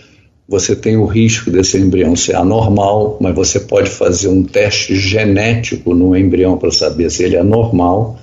você 0.47 0.73
tem 0.73 0.95
o 0.95 1.05
risco 1.05 1.51
desse 1.51 1.77
embrião 1.77 2.15
ser 2.15 2.37
anormal, 2.37 3.17
mas 3.19 3.35
você 3.35 3.59
pode 3.59 3.89
fazer 3.89 4.29
um 4.29 4.43
teste 4.43 4.95
genético 4.95 5.93
no 5.93 6.15
embrião 6.15 6.57
para 6.57 6.71
saber 6.71 7.11
se 7.11 7.23
ele 7.23 7.35
é 7.35 7.43
normal. 7.43 8.17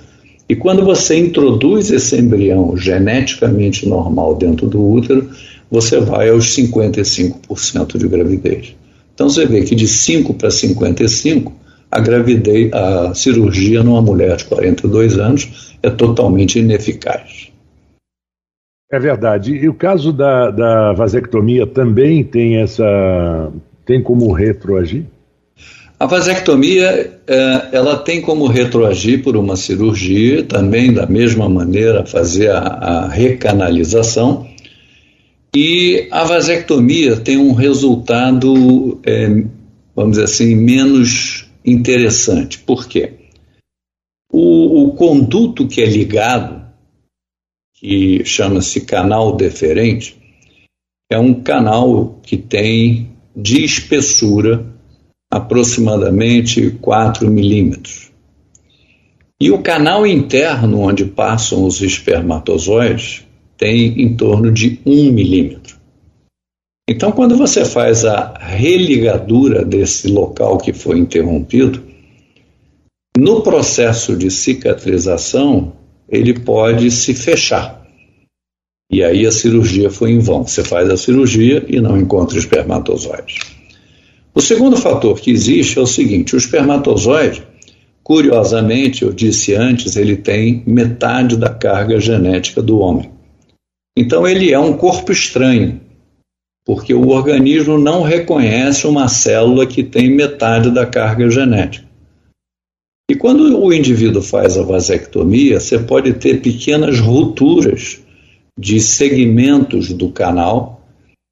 E 0.49 0.55
quando 0.55 0.83
você 0.83 1.15
introduz 1.19 1.91
esse 1.91 2.17
embrião 2.17 2.75
geneticamente 2.75 3.87
normal 3.87 4.35
dentro 4.35 4.67
do 4.67 4.83
útero, 4.83 5.29
você 5.69 5.99
vai 5.99 6.29
aos 6.29 6.55
55% 6.55 7.97
de 7.97 8.07
gravidez. 8.07 8.75
Então 9.13 9.29
você 9.29 9.45
vê 9.45 9.61
que 9.61 9.75
de 9.75 9.87
5 9.87 10.33
para 10.33 10.49
55 10.49 11.64
a 11.95 11.99
gravidez, 12.01 12.73
a 12.73 13.13
cirurgia 13.15 13.81
numa 13.81 14.01
mulher 14.01 14.35
de 14.35 14.45
42 14.45 15.17
anos 15.17 15.77
é 15.81 15.89
totalmente 15.89 16.59
ineficaz. 16.59 17.49
É 18.91 18.99
verdade. 18.99 19.55
E 19.55 19.69
o 19.69 19.73
caso 19.73 20.11
da, 20.11 20.51
da 20.51 20.91
vasectomia 20.91 21.65
também 21.65 22.21
tem 22.21 22.57
essa 22.57 22.83
tem 23.85 24.01
como 24.01 24.31
retroagir? 24.33 25.05
A 25.97 26.05
vasectomia 26.05 27.19
é, 27.25 27.69
ela 27.71 27.97
tem 27.97 28.19
como 28.19 28.45
retroagir 28.47 29.23
por 29.23 29.37
uma 29.37 29.55
cirurgia, 29.55 30.43
também 30.43 30.91
da 30.91 31.05
mesma 31.05 31.47
maneira 31.47 32.05
fazer 32.05 32.51
a, 32.51 32.59
a 32.59 33.07
recanalização. 33.07 34.45
E 35.55 36.09
a 36.11 36.25
vasectomia 36.25 37.15
tem 37.15 37.37
um 37.37 37.53
resultado, 37.53 38.99
é, 39.05 39.43
vamos 39.95 40.11
dizer 40.11 40.25
assim, 40.25 40.55
menos 40.55 41.44
interessante. 41.65 42.59
Por 42.59 42.87
quê? 42.87 43.13
O, 44.31 44.83
o 44.83 44.91
conduto 44.95 45.67
que 45.67 45.81
é 45.81 45.85
ligado, 45.85 46.65
que 47.73 48.23
chama-se 48.25 48.81
canal 48.81 49.35
deferente, 49.35 50.17
é 51.09 51.17
um 51.17 51.33
canal 51.33 52.19
que 52.23 52.37
tem 52.37 53.11
de 53.35 53.63
espessura 53.63 54.65
aproximadamente 55.31 56.71
4 56.81 57.29
milímetros. 57.29 58.11
E 59.39 59.51
o 59.51 59.61
canal 59.61 60.07
interno 60.07 60.79
onde 60.79 61.05
passam 61.05 61.65
os 61.65 61.81
espermatozoides 61.81 63.25
tem 63.57 64.01
em 64.01 64.15
torno 64.15 64.51
de 64.51 64.79
1 64.85 65.11
milímetro. 65.11 65.77
Então, 66.87 67.11
quando 67.11 67.35
você 67.35 67.65
faz 67.65 68.05
a 68.05 68.33
religadura 68.39 69.65
desse 69.65 70.07
local 70.07 70.59
que 70.59 70.71
foi 70.71 70.99
interrompido, 70.99 71.81
no 73.17 73.41
processo 73.41 74.15
de 74.15 74.29
cicatrização, 74.29 75.73
ele 76.07 76.33
pode 76.33 76.91
se 76.91 77.15
fechar. 77.15 77.83
E 78.91 79.03
aí 79.03 79.25
a 79.25 79.31
cirurgia 79.31 79.89
foi 79.89 80.11
em 80.11 80.19
vão. 80.19 80.45
Você 80.45 80.63
faz 80.63 80.89
a 80.89 80.97
cirurgia 80.97 81.65
e 81.67 81.81
não 81.81 81.97
encontra 81.97 82.37
espermatozoide. 82.37 83.39
O 84.33 84.41
segundo 84.41 84.77
fator 84.77 85.19
que 85.19 85.31
existe 85.31 85.79
é 85.79 85.81
o 85.81 85.87
seguinte: 85.87 86.35
o 86.35 86.37
espermatozoide, 86.37 87.41
curiosamente, 88.03 89.01
eu 89.01 89.11
disse 89.11 89.55
antes, 89.55 89.95
ele 89.95 90.17
tem 90.17 90.61
metade 90.67 91.35
da 91.35 91.49
carga 91.49 91.99
genética 91.99 92.61
do 92.61 92.77
homem. 92.77 93.09
Então 93.97 94.27
ele 94.27 94.51
é 94.51 94.59
um 94.59 94.73
corpo 94.73 95.11
estranho 95.11 95.81
porque 96.65 96.93
o 96.93 97.09
organismo 97.09 97.77
não 97.77 98.01
reconhece 98.01 98.87
uma 98.87 99.07
célula 99.07 99.67
que 99.67 99.83
tem 99.83 100.09
metade 100.09 100.71
da 100.71 100.85
carga 100.85 101.29
genética. 101.29 101.85
E 103.09 103.13
quando 103.15 103.63
o 103.63 103.71
indivíduo 103.71 104.21
faz 104.21 104.57
a 104.57 104.63
vasectomia, 104.63 105.59
você 105.59 105.77
pode 105.77 106.13
ter 106.13 106.41
pequenas 106.41 106.99
rupturas 106.99 107.99
de 108.59 108.79
segmentos 108.79 109.93
do 109.93 110.09
canal 110.09 110.81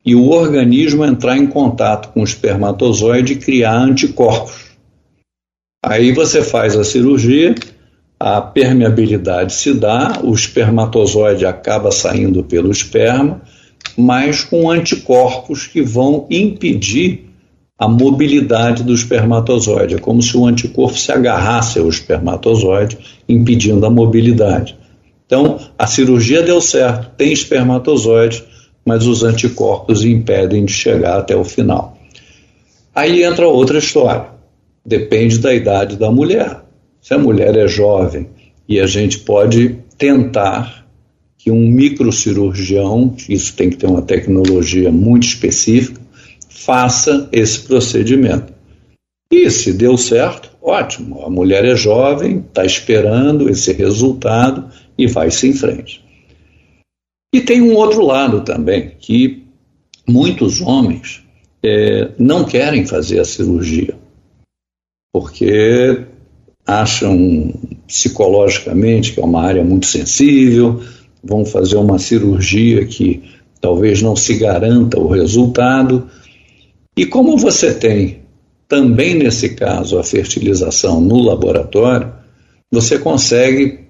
e 0.06 0.14
o 0.14 0.30
organismo 0.30 1.04
entrar 1.04 1.36
em 1.38 1.48
contato 1.48 2.14
com 2.14 2.22
o 2.22 2.26
espermatozoide 2.26 3.34
e 3.34 3.38
criar 3.38 3.76
anticorpos. 3.76 4.72
Aí 5.84 6.12
você 6.12 6.44
faz 6.44 6.76
a 6.76 6.84
cirurgia, 6.84 7.56
a 8.20 8.40
permeabilidade 8.40 9.54
se 9.54 9.74
dá, 9.74 10.20
o 10.24 10.34
espermatozoide 10.34 11.46
acaba 11.46 11.92
saindo 11.92 12.44
pelo 12.44 12.72
esperma, 12.72 13.42
mas 13.98 14.44
com 14.44 14.70
anticorpos 14.70 15.68
que 15.68 15.82
vão 15.82 16.26
impedir 16.30 17.30
a 17.78 17.88
mobilidade 17.88 18.84
do 18.84 18.94
espermatozoide. 18.94 19.96
É 19.96 20.00
como 20.00 20.22
se 20.22 20.38
o 20.38 20.46
anticorpo 20.46 20.98
se 20.98 21.12
agarrasse 21.12 21.80
ao 21.80 21.90
espermatozoide, 21.90 22.98
impedindo 23.28 23.86
a 23.86 23.90
mobilidade. 23.90 24.78
Então, 25.26 25.60
a 25.78 25.88
cirurgia 25.88 26.42
deu 26.42 26.62
certo, 26.62 27.12
tem 27.18 27.34
espermatozoide, 27.34 28.44
mas 28.86 29.06
os 29.08 29.24
anticorpos 29.24 30.04
impedem 30.04 30.66
de 30.66 30.72
chegar 30.72 31.18
até 31.18 31.36
o 31.36 31.44
final. 31.44 31.98
Aí 32.94 33.24
entra 33.24 33.48
outra 33.48 33.80
história. 33.80 34.28
Depende 34.86 35.40
da 35.40 35.54
idade 35.54 35.96
da 35.96 36.12
mulher. 36.12 36.62
Se 37.02 37.14
a 37.14 37.18
mulher 37.18 37.56
é 37.58 37.68
jovem 37.68 38.30
e 38.68 38.80
a 38.80 38.86
gente 38.86 39.20
pode 39.20 39.78
tentar 39.98 40.83
que 41.44 41.52
um 41.52 41.68
microcirurgião, 41.68 43.14
isso 43.28 43.54
tem 43.54 43.70
que 43.70 43.76
ter 43.76 43.88
uma 43.88 44.02
tecnologia 44.02 44.90
muito 44.90 45.28
específica, 45.28 46.00
faça 46.48 47.28
esse 47.34 47.60
procedimento. 47.60 48.54
E 49.30 49.52
se 49.52 49.74
deu 49.74 49.98
certo, 49.98 50.52
ótimo. 50.62 51.22
A 51.26 51.30
mulher 51.30 51.66
é 51.66 51.76
jovem, 51.76 52.38
está 52.38 52.64
esperando 52.64 53.50
esse 53.50 53.74
resultado 53.74 54.72
e 54.98 55.06
vai-se 55.06 55.50
em 55.50 55.54
frente. 55.54 56.02
E 57.36 57.42
tem 57.42 57.62
um 57.62 57.76
outro 57.76 58.06
lado 58.06 58.40
também, 58.42 58.92
que 58.98 59.44
muitos 60.08 60.62
homens 60.62 61.24
é, 61.62 62.12
não 62.18 62.46
querem 62.46 62.86
fazer 62.86 63.20
a 63.20 63.26
cirurgia, 63.26 63.98
porque 65.12 66.06
acham 66.66 67.54
psicologicamente 67.86 69.12
que 69.12 69.20
é 69.20 69.24
uma 69.26 69.42
área 69.42 69.64
muito 69.64 69.88
sensível, 69.88 70.82
vão 71.24 71.46
fazer 71.46 71.78
uma 71.78 71.98
cirurgia 71.98 72.86
que 72.86 73.24
talvez 73.62 74.02
não 74.02 74.16
se 74.16 74.36
garanta 74.36 75.00
o 75.00 75.08
resultado. 75.08 76.10
E 76.98 77.06
como 77.06 77.38
você 77.38 77.74
tem 77.74 78.20
também 78.68 79.16
nesse 79.16 79.50
caso 79.56 79.98
a 79.98 80.04
fertilização 80.04 81.00
no 81.00 81.22
laboratório, 81.22 82.12
você 82.72 82.98
consegue 82.98 83.82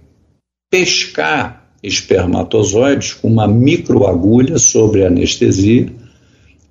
pescar 0.69 1.69
espermatozoides 1.82 3.13
com 3.13 3.28
uma 3.28 3.48
microagulha 3.48 4.58
sobre 4.58 5.06
anestesia. 5.06 5.91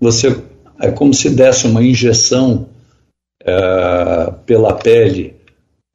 Você 0.00 0.36
é 0.80 0.90
como 0.90 1.12
se 1.14 1.30
desse 1.30 1.66
uma 1.66 1.82
injeção 1.82 2.68
é, 3.44 4.32
pela 4.46 4.74
pele 4.74 5.34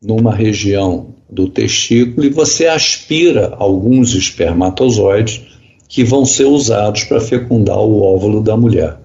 numa 0.02 0.34
região 0.34 1.17
do 1.30 1.48
testículo 1.48 2.26
e 2.26 2.30
você 2.30 2.68
aspira 2.68 3.54
alguns 3.58 4.14
espermatozoides 4.14 5.42
que 5.88 6.04
vão 6.04 6.26
ser 6.26 6.46
usados 6.46 7.04
para 7.04 7.22
fecundar 7.22 7.80
o 7.80 8.02
óvulo 8.02 8.42
da 8.42 8.56
mulher. 8.56 8.98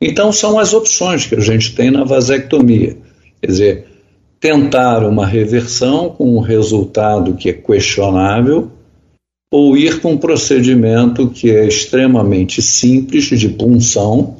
Então 0.00 0.32
são 0.32 0.58
as 0.58 0.72
opções 0.72 1.26
que 1.26 1.34
a 1.34 1.40
gente 1.40 1.74
tem 1.74 1.90
na 1.90 2.04
vasectomia. 2.04 2.96
Quer 3.40 3.46
dizer, 3.46 3.86
tentar 4.40 5.04
uma 5.04 5.26
reversão 5.26 6.10
com 6.10 6.36
um 6.36 6.40
resultado 6.40 7.34
que 7.34 7.48
é 7.48 7.52
questionável, 7.52 8.70
ou 9.50 9.76
ir 9.76 10.00
com 10.00 10.12
um 10.12 10.18
procedimento 10.18 11.28
que 11.28 11.50
é 11.50 11.66
extremamente 11.66 12.60
simples 12.60 13.24
de 13.24 13.48
punção, 13.48 14.36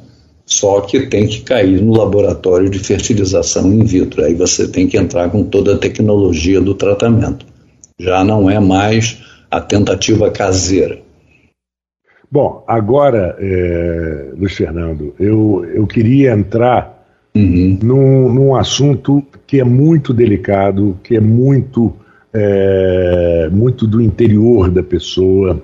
só 0.49 0.81
que 0.81 1.05
tem 1.05 1.27
que 1.27 1.41
cair 1.41 1.79
no 1.79 1.95
laboratório 1.95 2.71
de 2.71 2.79
fertilização 2.79 3.71
in 3.71 3.85
vitro. 3.85 4.25
Aí 4.25 4.33
você 4.33 4.67
tem 4.67 4.87
que 4.87 4.97
entrar 4.97 5.29
com 5.29 5.43
toda 5.43 5.75
a 5.75 5.77
tecnologia 5.77 6.59
do 6.59 6.73
tratamento. 6.73 7.45
Já 7.99 8.23
não 8.23 8.49
é 8.49 8.59
mais 8.59 9.21
a 9.51 9.61
tentativa 9.61 10.31
caseira. 10.31 10.99
Bom, 12.31 12.63
agora, 12.67 13.37
é, 13.39 14.31
Luiz 14.35 14.55
Fernando, 14.55 15.13
eu, 15.19 15.63
eu 15.71 15.85
queria 15.85 16.31
entrar 16.31 16.99
uhum. 17.35 17.77
num, 17.83 18.33
num 18.33 18.55
assunto 18.55 19.23
que 19.45 19.59
é 19.59 19.63
muito 19.63 20.13
delicado, 20.13 20.99
que 21.03 21.15
é 21.15 21.19
muito, 21.19 21.93
é, 22.33 23.49
muito 23.51 23.85
do 23.85 24.01
interior 24.01 24.71
da 24.71 24.81
pessoa, 24.81 25.61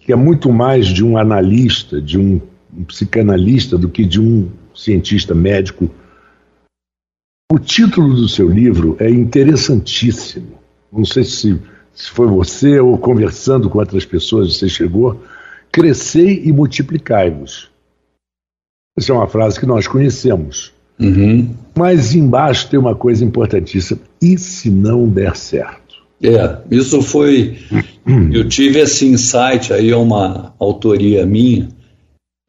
que 0.00 0.10
é 0.10 0.16
muito 0.16 0.50
mais 0.50 0.86
de 0.86 1.04
um 1.04 1.18
analista, 1.18 2.00
de 2.00 2.18
um, 2.18 2.40
um 2.76 2.84
psicanalista 2.84 3.78
do 3.78 3.88
que 3.88 4.04
de 4.04 4.20
um 4.20 4.50
cientista 4.74 5.34
médico. 5.34 5.90
O 7.50 7.58
título 7.58 8.14
do 8.14 8.28
seu 8.28 8.48
livro 8.48 8.96
é 8.98 9.08
interessantíssimo. 9.08 10.58
Não 10.92 11.04
sei 11.04 11.24
se, 11.24 11.60
se 11.94 12.10
foi 12.10 12.26
você 12.26 12.80
ou 12.80 12.98
conversando 12.98 13.70
com 13.70 13.78
outras 13.78 14.04
pessoas 14.04 14.56
você 14.56 14.68
chegou. 14.68 15.22
Crescei 15.70 16.42
e 16.44 16.52
multiplicai-vos. 16.52 17.70
Essa 18.96 19.12
é 19.12 19.14
uma 19.14 19.26
frase 19.26 19.58
que 19.58 19.66
nós 19.66 19.86
conhecemos. 19.86 20.72
Uhum. 20.98 21.54
Mas 21.76 22.14
embaixo 22.14 22.68
tem 22.68 22.78
uma 22.78 22.94
coisa 22.94 23.24
importantíssima. 23.24 24.00
E 24.22 24.38
se 24.38 24.70
não 24.70 25.08
der 25.08 25.36
certo? 25.36 25.84
É, 26.22 26.58
isso 26.70 27.02
foi. 27.02 27.58
Eu 28.32 28.48
tive 28.48 28.80
esse 28.80 29.06
insight 29.06 29.72
aí, 29.72 29.90
é 29.90 29.96
uma 29.96 30.54
autoria 30.58 31.26
minha, 31.26 31.68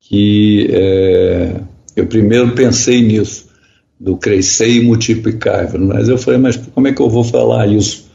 que 0.07 0.69
é, 0.71 1.61
eu 1.95 2.05
primeiro 2.05 2.51
pensei 2.51 3.01
nisso, 3.01 3.47
do 3.99 4.17
crescer 4.17 4.69
e 4.69 4.83
multiplicar. 4.83 5.77
Mas 5.77 6.07
eu 6.07 6.17
falei, 6.17 6.39
mas 6.39 6.57
como 6.57 6.87
é 6.87 6.93
que 6.93 7.01
eu 7.01 7.09
vou 7.09 7.23
falar 7.23 7.67
isso? 7.67 8.05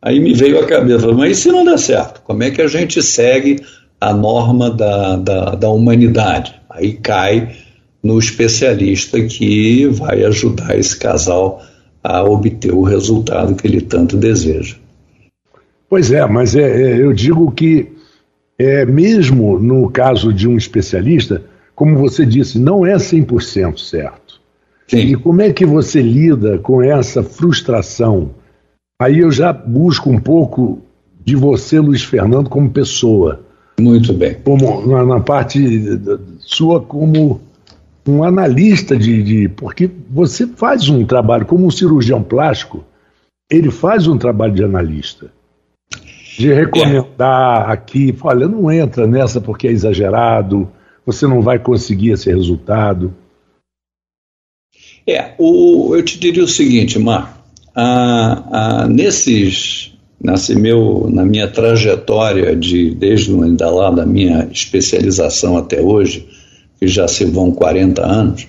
Aí 0.00 0.20
me 0.20 0.32
veio 0.32 0.60
a 0.60 0.66
cabeça, 0.66 1.10
mas 1.12 1.38
e 1.38 1.40
se 1.42 1.48
não 1.48 1.64
der 1.64 1.78
certo? 1.78 2.20
Como 2.22 2.42
é 2.42 2.50
que 2.50 2.62
a 2.62 2.68
gente 2.68 3.02
segue 3.02 3.60
a 4.00 4.12
norma 4.12 4.70
da, 4.70 5.16
da, 5.16 5.54
da 5.54 5.70
humanidade? 5.70 6.54
Aí 6.70 6.92
cai 6.92 7.56
no 8.02 8.18
especialista 8.18 9.20
que 9.20 9.86
vai 9.86 10.22
ajudar 10.24 10.78
esse 10.78 10.96
casal 10.96 11.62
a 12.04 12.22
obter 12.22 12.72
o 12.72 12.82
resultado 12.82 13.56
que 13.56 13.66
ele 13.66 13.80
tanto 13.80 14.16
deseja. 14.16 14.76
Pois 15.88 16.12
é, 16.12 16.24
mas 16.26 16.54
é, 16.54 16.60
é, 16.60 17.02
eu 17.02 17.12
digo 17.12 17.50
que 17.50 17.97
é, 18.58 18.84
mesmo 18.84 19.58
no 19.58 19.88
caso 19.90 20.32
de 20.32 20.48
um 20.48 20.56
especialista, 20.56 21.42
como 21.74 21.96
você 21.96 22.26
disse, 22.26 22.58
não 22.58 22.84
é 22.84 22.96
100% 22.96 23.78
certo. 23.78 24.40
Sim. 24.88 24.98
E 24.98 25.16
como 25.16 25.42
é 25.42 25.52
que 25.52 25.64
você 25.64 26.02
lida 26.02 26.58
com 26.58 26.82
essa 26.82 27.22
frustração? 27.22 28.30
Aí 29.00 29.20
eu 29.20 29.30
já 29.30 29.52
busco 29.52 30.10
um 30.10 30.18
pouco 30.18 30.82
de 31.24 31.36
você, 31.36 31.78
Luiz 31.78 32.02
Fernando, 32.02 32.48
como 32.48 32.70
pessoa. 32.70 33.44
Muito 33.78 34.12
bem. 34.12 34.34
Como 34.42 34.86
na, 34.86 35.04
na 35.04 35.20
parte 35.20 35.60
sua 36.40 36.80
como 36.80 37.40
um 38.06 38.24
analista 38.24 38.96
de, 38.96 39.22
de, 39.22 39.48
Porque 39.50 39.88
você 40.10 40.46
faz 40.46 40.88
um 40.88 41.04
trabalho, 41.04 41.46
como 41.46 41.66
um 41.66 41.70
cirurgião 41.70 42.22
plástico, 42.22 42.82
ele 43.50 43.70
faz 43.70 44.08
um 44.08 44.16
trabalho 44.16 44.54
de 44.54 44.64
analista. 44.64 45.30
De 46.38 46.52
recomendar 46.52 47.68
é. 47.68 47.72
aqui, 47.72 48.16
olha, 48.22 48.46
não 48.46 48.70
entra 48.70 49.08
nessa 49.08 49.40
porque 49.40 49.66
é 49.66 49.72
exagerado, 49.72 50.70
você 51.04 51.26
não 51.26 51.42
vai 51.42 51.58
conseguir 51.58 52.12
esse 52.12 52.30
resultado. 52.30 53.12
É, 55.04 55.34
o, 55.36 55.96
eu 55.96 56.02
te 56.04 56.16
diria 56.16 56.44
o 56.44 56.48
seguinte, 56.48 56.96
Mar, 56.96 57.42
a, 57.74 58.82
a, 58.82 58.88
nesses, 58.88 59.92
nesse 60.22 60.54
meu, 60.54 61.10
na 61.10 61.24
minha 61.24 61.48
trajetória 61.48 62.54
de 62.54 62.94
desde 62.94 63.32
lá 63.32 63.90
da 63.90 64.06
minha 64.06 64.48
especialização 64.52 65.56
até 65.56 65.80
hoje, 65.80 66.28
que 66.78 66.86
já 66.86 67.08
se 67.08 67.24
vão 67.24 67.50
40 67.50 68.06
anos, 68.06 68.46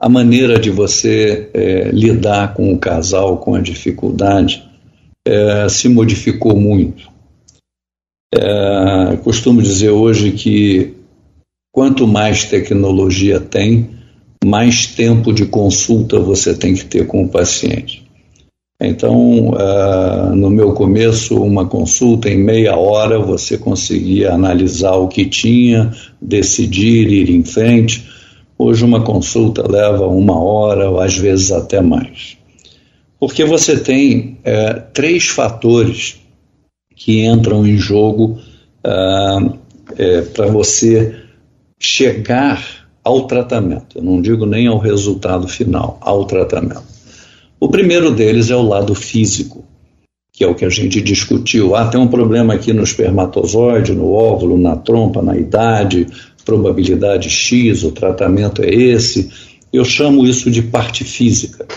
a 0.00 0.08
maneira 0.08 0.58
de 0.58 0.70
você 0.70 1.50
é, 1.52 1.90
lidar 1.92 2.54
com 2.54 2.72
o 2.72 2.78
casal, 2.78 3.36
com 3.36 3.54
a 3.54 3.60
dificuldade, 3.60 4.71
é, 5.26 5.68
se 5.68 5.88
modificou 5.88 6.56
muito. 6.56 7.10
É, 8.34 9.16
costumo 9.22 9.62
dizer 9.62 9.90
hoje 9.90 10.32
que 10.32 10.94
quanto 11.72 12.06
mais 12.06 12.44
tecnologia 12.44 13.38
tem, 13.38 13.90
mais 14.44 14.86
tempo 14.86 15.32
de 15.32 15.46
consulta 15.46 16.18
você 16.18 16.54
tem 16.54 16.74
que 16.74 16.84
ter 16.84 17.06
com 17.06 17.24
o 17.24 17.28
paciente. 17.28 18.02
Então, 18.84 19.50
uh, 19.50 20.34
no 20.34 20.50
meu 20.50 20.72
começo, 20.72 21.40
uma 21.40 21.66
consulta 21.66 22.28
em 22.28 22.36
meia 22.36 22.76
hora 22.76 23.16
você 23.20 23.56
conseguia 23.56 24.32
analisar 24.32 24.96
o 24.96 25.06
que 25.06 25.24
tinha, 25.24 25.92
decidir, 26.20 27.08
ir 27.08 27.30
em 27.30 27.44
frente. 27.44 28.08
Hoje, 28.58 28.84
uma 28.84 29.02
consulta 29.02 29.70
leva 29.70 30.08
uma 30.08 30.36
hora, 30.36 30.90
ou 30.90 30.98
às 30.98 31.16
vezes 31.16 31.52
até 31.52 31.80
mais. 31.80 32.36
Porque 33.22 33.44
você 33.44 33.78
tem 33.78 34.36
é, 34.42 34.72
três 34.92 35.28
fatores 35.28 36.20
que 36.96 37.24
entram 37.24 37.64
em 37.64 37.76
jogo 37.76 38.40
ah, 38.82 39.38
é, 39.96 40.22
para 40.22 40.48
você 40.48 41.14
chegar 41.80 42.88
ao 43.04 43.28
tratamento. 43.28 43.98
Eu 43.98 44.02
não 44.02 44.20
digo 44.20 44.44
nem 44.44 44.66
ao 44.66 44.76
resultado 44.76 45.46
final, 45.46 45.98
ao 46.00 46.24
tratamento. 46.24 46.82
O 47.60 47.68
primeiro 47.68 48.10
deles 48.10 48.50
é 48.50 48.56
o 48.56 48.66
lado 48.66 48.92
físico, 48.92 49.64
que 50.32 50.42
é 50.42 50.48
o 50.48 50.56
que 50.56 50.64
a 50.64 50.68
gente 50.68 51.00
discutiu. 51.00 51.76
Ah, 51.76 51.86
tem 51.86 52.00
um 52.00 52.08
problema 52.08 52.54
aqui 52.54 52.72
no 52.72 52.82
espermatozoide, 52.82 53.94
no 53.94 54.10
óvulo, 54.10 54.58
na 54.58 54.74
trompa, 54.74 55.22
na 55.22 55.36
idade, 55.36 56.08
probabilidade 56.44 57.30
X, 57.30 57.84
o 57.84 57.92
tratamento 57.92 58.64
é 58.64 58.74
esse. 58.74 59.30
Eu 59.72 59.84
chamo 59.84 60.26
isso 60.26 60.50
de 60.50 60.60
parte 60.60 61.04
física. 61.04 61.68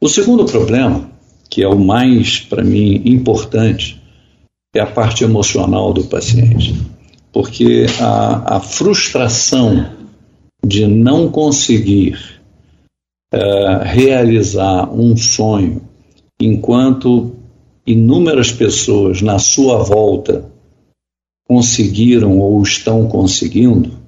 O 0.00 0.08
segundo 0.08 0.44
problema, 0.44 1.10
que 1.50 1.62
é 1.62 1.68
o 1.68 1.78
mais, 1.78 2.38
para 2.38 2.62
mim, 2.62 3.02
importante, 3.04 4.00
é 4.74 4.80
a 4.80 4.86
parte 4.86 5.24
emocional 5.24 5.92
do 5.92 6.04
paciente. 6.04 6.74
Porque 7.32 7.86
a, 8.00 8.56
a 8.56 8.60
frustração 8.60 9.92
de 10.64 10.86
não 10.86 11.28
conseguir 11.28 12.40
uh, 13.34 13.82
realizar 13.82 14.88
um 14.92 15.16
sonho 15.16 15.82
enquanto 16.40 17.34
inúmeras 17.84 18.52
pessoas 18.52 19.20
na 19.20 19.38
sua 19.38 19.82
volta 19.82 20.48
conseguiram 21.48 22.38
ou 22.38 22.62
estão 22.62 23.08
conseguindo, 23.08 23.98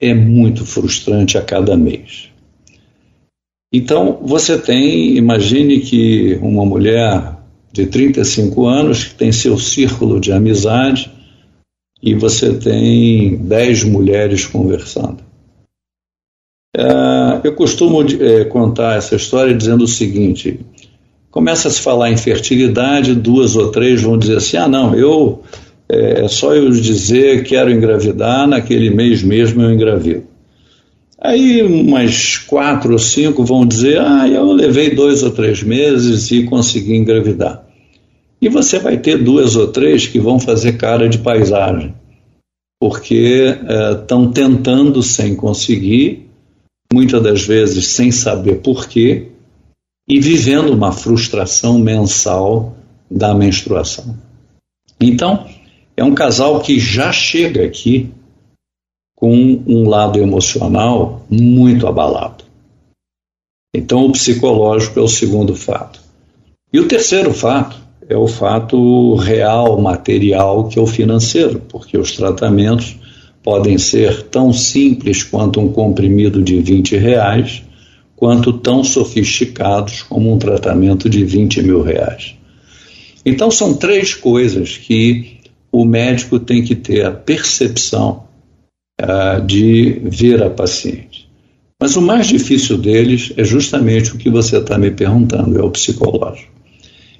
é 0.00 0.14
muito 0.14 0.64
frustrante 0.64 1.36
a 1.36 1.42
cada 1.42 1.76
mês. 1.76 2.30
Então, 3.76 4.20
você 4.22 4.56
tem, 4.56 5.16
imagine 5.16 5.80
que 5.80 6.38
uma 6.40 6.64
mulher 6.64 7.38
de 7.72 7.86
35 7.86 8.66
anos 8.66 9.02
que 9.02 9.14
tem 9.16 9.32
seu 9.32 9.58
círculo 9.58 10.20
de 10.20 10.30
amizade 10.30 11.10
e 12.00 12.14
você 12.14 12.54
tem 12.54 13.36
10 13.36 13.82
mulheres 13.82 14.46
conversando. 14.46 15.16
É, 16.76 17.40
eu 17.42 17.52
costumo 17.56 18.00
é, 18.02 18.44
contar 18.44 18.96
essa 18.96 19.16
história 19.16 19.52
dizendo 19.52 19.82
o 19.82 19.88
seguinte: 19.88 20.60
começa 21.28 21.66
a 21.66 21.70
se 21.72 21.80
falar 21.80 22.12
em 22.12 22.16
fertilidade, 22.16 23.12
duas 23.12 23.56
ou 23.56 23.72
três 23.72 24.00
vão 24.00 24.16
dizer 24.16 24.36
assim: 24.36 24.56
ah, 24.56 24.68
não, 24.68 24.94
eu 24.94 25.42
é, 25.88 26.28
só 26.28 26.54
eu 26.54 26.70
dizer 26.70 27.42
quero 27.42 27.72
engravidar, 27.72 28.46
naquele 28.46 28.90
mês 28.90 29.20
mesmo 29.20 29.62
eu 29.62 29.72
engravido. 29.72 30.32
Aí 31.24 31.62
umas 31.62 32.36
quatro 32.36 32.92
ou 32.92 32.98
cinco 32.98 33.44
vão 33.44 33.64
dizer: 33.64 33.98
ah, 33.98 34.28
eu 34.28 34.52
levei 34.52 34.94
dois 34.94 35.22
ou 35.22 35.30
três 35.30 35.62
meses 35.62 36.30
e 36.30 36.44
consegui 36.44 36.94
engravidar. 36.94 37.64
E 38.42 38.48
você 38.50 38.78
vai 38.78 38.98
ter 38.98 39.16
duas 39.16 39.56
ou 39.56 39.68
três 39.68 40.06
que 40.06 40.20
vão 40.20 40.38
fazer 40.38 40.74
cara 40.74 41.08
de 41.08 41.16
paisagem, 41.16 41.94
porque 42.78 43.56
estão 43.96 44.28
é, 44.28 44.32
tentando 44.34 45.02
sem 45.02 45.34
conseguir, 45.34 46.28
muitas 46.92 47.22
das 47.22 47.42
vezes 47.42 47.86
sem 47.86 48.10
saber 48.10 48.56
porquê, 48.56 49.28
e 50.06 50.20
vivendo 50.20 50.74
uma 50.74 50.92
frustração 50.92 51.78
mensal 51.78 52.76
da 53.10 53.34
menstruação. 53.34 54.14
Então, 55.00 55.46
é 55.96 56.04
um 56.04 56.14
casal 56.14 56.60
que 56.60 56.78
já 56.78 57.10
chega 57.12 57.64
aqui 57.64 58.12
com 59.14 59.62
um 59.66 59.88
lado 59.88 60.18
emocional 60.18 61.24
muito 61.30 61.86
abalado. 61.86 62.44
Então, 63.74 64.06
o 64.06 64.12
psicológico 64.12 65.00
é 65.00 65.02
o 65.02 65.08
segundo 65.08 65.54
fato. 65.54 66.00
E 66.72 66.78
o 66.78 66.86
terceiro 66.86 67.32
fato 67.32 67.76
é 68.08 68.16
o 68.16 68.26
fato 68.26 69.14
real, 69.14 69.80
material, 69.80 70.68
que 70.68 70.78
é 70.78 70.82
o 70.82 70.86
financeiro, 70.86 71.60
porque 71.68 71.96
os 71.96 72.12
tratamentos 72.12 72.96
podem 73.42 73.76
ser 73.78 74.22
tão 74.24 74.52
simples 74.52 75.22
quanto 75.22 75.60
um 75.60 75.72
comprimido 75.72 76.42
de 76.42 76.60
20 76.60 76.96
reais, 76.96 77.62
quanto 78.16 78.52
tão 78.52 78.84
sofisticados 78.84 80.02
como 80.02 80.32
um 80.32 80.38
tratamento 80.38 81.10
de 81.10 81.24
20 81.24 81.62
mil 81.62 81.82
reais. 81.82 82.34
Então, 83.24 83.50
são 83.50 83.74
três 83.74 84.14
coisas 84.14 84.76
que 84.76 85.38
o 85.72 85.84
médico 85.84 86.38
tem 86.38 86.62
que 86.62 86.74
ter 86.74 87.04
a 87.04 87.10
percepção 87.10 88.24
uh, 89.00 89.40
de 89.44 90.00
ver 90.04 90.42
a 90.42 90.50
paciente. 90.50 91.28
Mas 91.80 91.96
o 91.96 92.02
mais 92.02 92.26
difícil 92.26 92.78
deles 92.78 93.32
é 93.36 93.44
justamente 93.44 94.14
o 94.14 94.18
que 94.18 94.30
você 94.30 94.58
está 94.58 94.78
me 94.78 94.90
perguntando, 94.90 95.58
é 95.58 95.62
o 95.62 95.70
psicológico. 95.70 96.52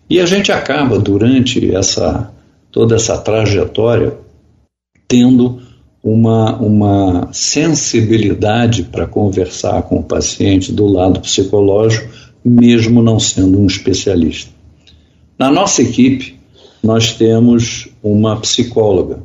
E 0.09 0.21
a 0.21 0.27
gente 0.27 0.53
acaba, 0.53 0.99
durante 0.99 1.75
essa 1.75 2.33
toda 2.75 2.97
essa 2.97 3.17
trajetória, 3.17 4.19
tendo 5.07 5.63
uma, 6.03 6.57
uma 6.57 7.29
sensibilidade 7.33 8.83
para 8.83 9.07
conversar 9.07 9.83
com 9.83 10.01
o 10.01 10.03
paciente 10.03 10.73
do 10.73 10.85
lado 10.85 11.21
psicológico, 11.21 12.13
mesmo 12.45 13.01
não 13.01 13.21
sendo 13.21 13.61
um 13.61 13.67
especialista. 13.67 14.51
Na 15.39 15.53
nossa 15.53 15.83
equipe, 15.83 16.37
nós 16.83 17.13
temos 17.13 17.89
uma 18.03 18.41
psicóloga 18.41 19.23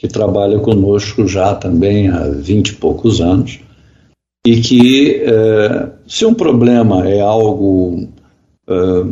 que 0.00 0.08
trabalha 0.08 0.58
conosco 0.58 1.28
já 1.28 1.54
também 1.54 2.08
há 2.08 2.26
vinte 2.30 2.70
e 2.70 2.74
poucos 2.74 3.20
anos 3.20 3.60
e 4.46 4.56
que, 4.62 5.22
eh, 5.22 5.88
se 6.08 6.24
um 6.24 6.32
problema 6.32 7.06
é 7.06 7.20
algo 7.20 8.08
eh, 8.66 9.04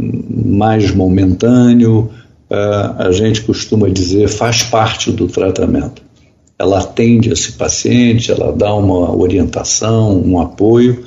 mais 0.47 0.91
momentâneo, 0.95 2.09
eh, 2.49 2.95
a 2.97 3.13
gente 3.13 3.43
costuma 3.43 3.91
dizer 3.91 4.29
faz 4.29 4.63
parte 4.63 5.13
do 5.13 5.29
tratamento. 5.29 6.01
Ela 6.59 6.79
atende 6.79 7.31
esse 7.31 7.53
paciente, 7.53 8.33
ela 8.33 8.51
dá 8.51 8.75
uma 8.75 9.15
orientação, 9.15 10.19
um 10.19 10.41
apoio, 10.41 11.05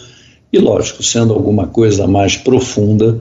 e 0.54 0.60
lógico, 0.60 1.02
sendo 1.02 1.34
alguma 1.34 1.66
coisa 1.66 2.06
mais 2.06 2.38
profunda, 2.38 3.20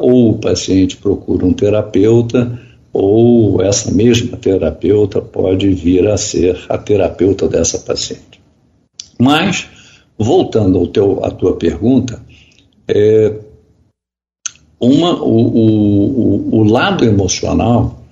ou 0.00 0.32
o 0.32 0.38
paciente 0.38 0.96
procura 0.98 1.44
um 1.44 1.54
terapeuta, 1.54 2.58
ou 3.00 3.62
essa 3.62 3.92
mesma 3.92 4.36
terapeuta 4.36 5.22
pode 5.22 5.72
vir 5.72 6.08
a 6.08 6.16
ser 6.16 6.66
a 6.68 6.76
terapeuta 6.76 7.48
dessa 7.48 7.78
paciente. 7.78 8.40
Mas, 9.16 9.68
voltando 10.18 10.78
ao 10.78 10.88
teu, 10.88 11.24
à 11.24 11.30
tua 11.30 11.56
pergunta, 11.56 12.20
é, 12.88 13.38
uma, 14.80 15.22
o, 15.22 15.46
o, 15.46 16.56
o 16.56 16.64
lado 16.64 17.04
emocional 17.04 18.02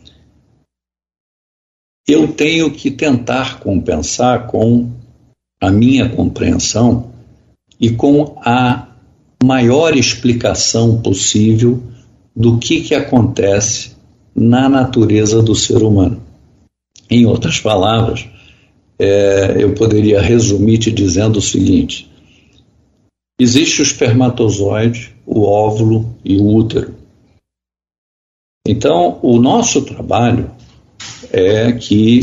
eu 2.07 2.33
tenho 2.33 2.71
que 2.71 2.89
tentar 2.89 3.59
compensar 3.59 4.47
com 4.47 4.89
a 5.61 5.69
minha 5.69 6.09
compreensão 6.09 7.11
e 7.81 7.91
com 7.91 8.37
a 8.45 8.87
maior 9.43 9.97
explicação 9.97 11.03
possível 11.03 11.83
do 12.35 12.59
que, 12.59 12.83
que 12.83 12.95
acontece 12.95 13.96
na 14.37 14.69
natureza 14.69 15.43
do 15.43 15.55
ser 15.55 15.83
humano. 15.83 16.23
Em 17.09 17.25
outras 17.25 17.59
palavras, 17.59 18.27
é, 18.99 19.57
eu 19.59 19.75
poderia 19.75 20.21
resumir 20.21 20.79
te 20.79 20.93
dizendo 20.93 21.39
o 21.39 21.43
seguinte: 21.43 22.11
existe 23.41 23.81
o 23.81 23.83
espermatozoide, 23.83 25.15
o 25.25 25.43
óvulo 25.43 26.15
e 26.25 26.37
o 26.37 26.47
útero. 26.47 26.95
Então, 28.69 29.19
o 29.23 29.39
nosso 29.39 29.83
trabalho 29.83 30.51
é 31.33 31.73
que 31.73 32.21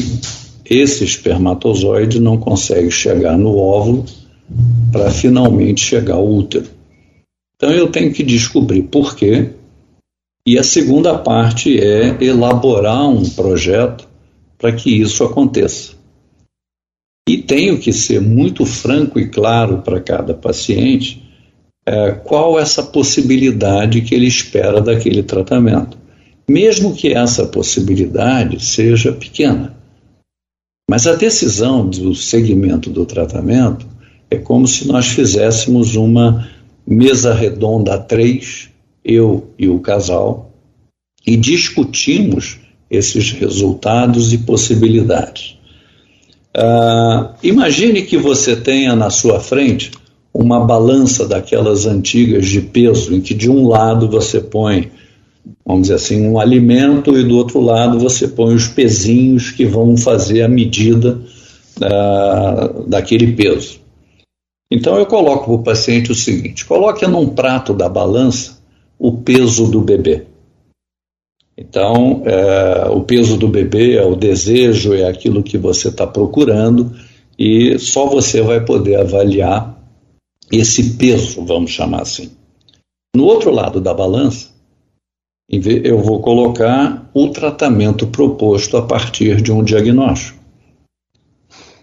esse 0.66 1.04
espermatozoide 1.04 2.20
não 2.20 2.38
consegue 2.38 2.92
chegar 2.92 3.38
no 3.38 3.58
óvulo 3.58 4.06
para 4.92 5.10
finalmente 5.12 5.82
chegar 5.82 6.16
ao 6.16 6.28
útero. 6.28 6.68
Então 7.56 7.72
eu 7.72 7.88
tenho 7.88 8.12
que 8.14 8.24
descobrir 8.24 8.84
por 8.84 9.16
quê. 9.16 9.52
E 10.46 10.58
a 10.58 10.64
segunda 10.64 11.18
parte 11.18 11.80
é 11.80 12.18
elaborar 12.22 13.08
um 13.10 13.28
projeto 13.30 14.08
para 14.58 14.74
que 14.74 15.02
isso 15.02 15.24
aconteça. 15.24 15.94
E 17.28 17.38
tenho 17.38 17.80
que 17.80 17.94
ser 17.94 18.20
muito 18.22 18.66
franco 18.66 19.20
e 19.20 19.30
claro 19.30 19.82
para 19.82 20.02
cada 20.02 20.34
paciente 20.34 21.24
é, 21.86 22.12
qual 22.12 22.60
essa 22.60 22.84
possibilidade 22.84 24.02
que 24.02 24.14
ele 24.14 24.28
espera 24.28 24.82
daquele 24.82 25.24
tratamento 25.24 25.98
mesmo 26.48 26.94
que 26.94 27.14
essa 27.14 27.46
possibilidade 27.46 28.64
seja 28.64 29.12
pequena. 29.12 29.76
Mas 30.90 31.08
a 31.08 31.16
decisão 31.16 31.88
do 31.88 32.14
segmento 32.14 32.90
do 32.90 33.06
tratamento 33.06 33.88
é 34.30 34.38
como 34.38 34.68
se 34.68 34.88
nós 34.88 35.08
fizéssemos 35.08 35.96
uma 35.96 36.50
mesa 36.86 37.34
redonda 37.34 37.96
a 37.96 37.98
três, 37.98 38.70
eu 39.04 39.50
e 39.58 39.68
o 39.68 39.80
casal, 39.80 40.52
e 41.26 41.36
discutimos 41.36 42.60
esses 42.90 43.32
resultados 43.32 44.34
e 44.34 44.38
possibilidades. 44.38 45.58
Uh, 46.56 47.34
imagine 47.42 48.04
que 48.04 48.18
você 48.18 48.56
tenha 48.56 48.96
na 48.96 49.10
sua 49.10 49.40
frente 49.40 49.92
uma 50.32 50.60
balança 50.60 51.28
daquelas 51.28 51.86
antigas 51.86 52.48
de 52.48 52.62
peso, 52.62 53.14
em 53.14 53.22
que 53.22 53.34
de 53.34 53.50
um 53.50 53.68
lado 53.68 54.08
você 54.08 54.40
põe, 54.40 54.92
vamos 55.66 55.84
dizer 55.84 55.96
assim, 55.96 56.28
um 56.28 56.40
alimento 56.40 57.18
e 57.18 57.24
do 57.24 57.36
outro 57.36 57.60
lado 57.60 58.00
você 58.00 58.28
põe 58.28 58.54
os 58.54 58.68
pezinhos 58.68 59.50
que 59.50 59.66
vão 59.66 59.98
fazer 59.98 60.44
a 60.44 60.48
medida 60.48 61.20
uh, 61.78 62.88
daquele 62.88 63.34
peso. 63.34 63.80
Então 64.70 64.98
eu 64.98 65.06
coloco 65.06 65.46
para 65.46 65.54
o 65.54 65.64
paciente 65.64 66.12
o 66.12 66.16
seguinte: 66.16 66.66
coloque 66.66 67.06
num 67.06 67.30
prato 67.30 67.74
da 67.74 67.88
balança 67.88 68.63
o 69.04 69.12
peso 69.12 69.68
do 69.68 69.82
bebê. 69.82 70.24
Então, 71.58 72.24
é, 72.26 72.88
o 72.88 73.02
peso 73.02 73.36
do 73.36 73.50
bebê 73.50 73.98
é 73.98 74.06
o 74.06 74.16
desejo, 74.16 74.94
é 74.94 75.04
aquilo 75.04 75.44
que 75.44 75.58
você 75.58 75.90
está 75.90 76.08
procurando, 76.08 76.96
e 77.38 77.78
só 77.80 78.06
você 78.06 78.42
vai 78.42 78.64
poder 78.64 78.96
avaliar 78.96 79.78
esse 80.50 80.92
peso, 80.92 81.44
vamos 81.44 81.72
chamar 81.72 82.04
assim. 82.04 82.32
No 83.14 83.26
outro 83.26 83.52
lado 83.52 83.82
da 83.82 83.94
balança, 83.94 84.52
eu 85.50 86.00
vou 86.00 86.22
colocar 86.22 87.10
o 87.14 87.28
tratamento 87.28 88.08
proposto 88.08 88.78
a 88.78 88.84
partir 88.84 89.42
de 89.42 89.52
um 89.52 89.62
diagnóstico. 89.62 90.40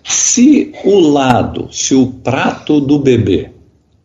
Se 0.03 0.73
o 0.87 0.99
lado, 1.01 1.69
se 1.71 1.95
o 1.95 2.07
prato 2.07 2.81
do 2.81 2.99
bebê 2.99 3.53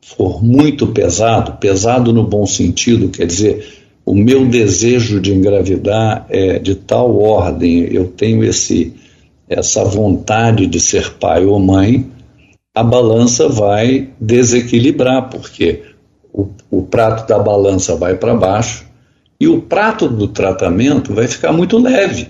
for 0.05 0.43
muito 0.43 0.85
pesado, 0.87 1.53
pesado 1.53 2.13
no 2.13 2.23
bom 2.23 2.45
sentido, 2.45 3.09
quer 3.09 3.25
dizer, 3.25 3.83
o 4.05 4.13
meu 4.13 4.45
desejo 4.45 5.19
de 5.19 5.33
engravidar 5.33 6.27
é 6.29 6.59
de 6.59 6.75
tal 6.75 7.19
ordem, 7.19 7.91
eu 7.91 8.05
tenho 8.05 8.43
esse 8.43 8.93
essa 9.47 9.83
vontade 9.83 10.65
de 10.65 10.79
ser 10.79 11.13
pai 11.13 11.45
ou 11.45 11.59
mãe, 11.59 12.05
a 12.73 12.83
balança 12.83 13.47
vai 13.47 14.09
desequilibrar, 14.19 15.29
porque 15.29 15.83
o, 16.33 16.47
o 16.69 16.81
prato 16.83 17.27
da 17.27 17.37
balança 17.37 17.95
vai 17.95 18.15
para 18.15 18.33
baixo 18.33 18.85
e 19.39 19.47
o 19.47 19.61
prato 19.61 20.07
do 20.07 20.27
tratamento 20.27 21.13
vai 21.13 21.27
ficar 21.27 21.51
muito 21.51 21.77
leve. 21.77 22.29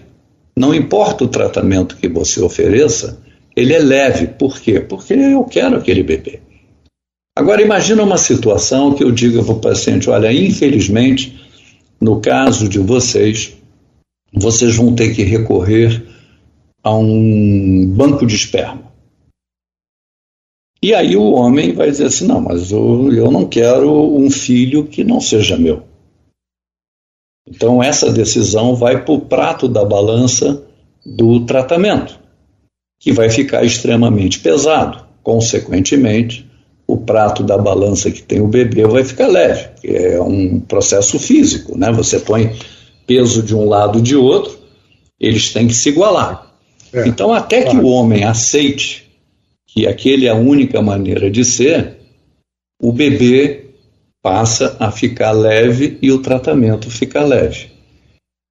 Não 0.58 0.74
importa 0.74 1.24
o 1.24 1.30
tratamento 1.30 1.98
que 1.98 2.08
você 2.08 2.42
ofereça, 2.42 3.18
ele 3.56 3.74
é 3.74 3.80
leve. 3.80 4.28
Por 4.28 4.60
quê? 4.60 4.80
Porque 4.80 5.14
eu 5.14 5.44
quero 5.46 5.78
aquele 5.78 6.04
bebê. 6.04 6.42
Agora 7.38 7.62
imagina 7.62 8.02
uma 8.02 8.18
situação 8.18 8.94
que 8.96 9.04
eu 9.04 9.12
diga 9.12 9.44
para 9.44 9.54
o 9.54 9.60
paciente, 9.60 10.10
olha, 10.10 10.32
infelizmente, 10.32 11.38
no 12.00 12.22
caso 12.22 12.70
de 12.70 12.80
vocês, 12.80 13.58
vocês 14.34 14.76
vão 14.76 14.96
ter 14.96 15.14
que 15.14 15.24
recorrer 15.24 16.06
a 16.82 16.96
um 16.96 17.86
banco 17.88 18.26
de 18.26 18.36
esperma. 18.36 18.86
E 20.82 20.94
aí 20.94 21.18
o 21.18 21.32
homem 21.32 21.74
vai 21.74 21.90
dizer 21.90 22.06
assim: 22.06 22.28
não, 22.28 22.40
mas 22.40 22.72
eu, 22.72 23.12
eu 23.12 23.32
não 23.32 23.48
quero 23.48 23.92
um 23.92 24.30
filho 24.30 24.86
que 24.86 25.04
não 25.04 25.20
seja 25.20 25.58
meu. 25.58 25.84
Então 27.48 27.82
essa 27.82 28.12
decisão 28.12 28.76
vai 28.76 29.04
para 29.04 29.14
o 29.14 29.22
prato 29.22 29.68
da 29.68 29.84
balança 29.84 30.64
do 31.06 31.46
tratamento, 31.46 32.20
que 33.00 33.12
vai 33.12 33.30
ficar 33.30 33.64
extremamente 33.64 34.40
pesado. 34.40 35.06
Consequentemente, 35.24 36.48
o 36.88 36.98
prato 36.98 37.44
da 37.44 37.58
balança 37.58 38.12
que 38.12 38.22
tem 38.22 38.42
o 38.42 38.48
bebê 38.48 38.86
vai 38.86 39.04
ficar 39.04 39.28
leve, 39.28 39.70
é 39.84 40.22
um 40.22 40.60
processo 40.60 41.18
físico, 41.18 41.78
né? 41.78 41.92
Você 41.92 42.20
põe 42.20 42.56
peso 43.08 43.42
de 43.42 43.56
um 43.56 43.68
lado 43.68 44.00
e 44.00 44.02
de 44.02 44.16
outro, 44.16 44.58
eles 45.20 45.52
têm 45.52 45.68
que 45.68 45.74
se 45.74 45.90
igualar. 45.90 46.54
É, 46.94 47.08
então, 47.08 47.34
até 47.34 47.64
claro. 47.64 47.80
que 47.80 47.86
o 47.86 47.90
homem 47.90 48.24
aceite 48.24 49.06
que 49.76 49.86
aquele 49.86 50.26
é 50.26 50.30
a 50.30 50.36
única 50.36 50.82
maneira 50.82 51.30
de 51.30 51.44
ser, 51.44 51.98
o 52.82 52.94
bebê 52.94 53.66
passa 54.24 54.78
a 54.80 54.90
ficar 54.90 55.32
leve 55.32 55.98
e 56.02 56.12
o 56.12 56.20
tratamento 56.20 56.90
fica 56.90 57.22
leve. 57.22 57.68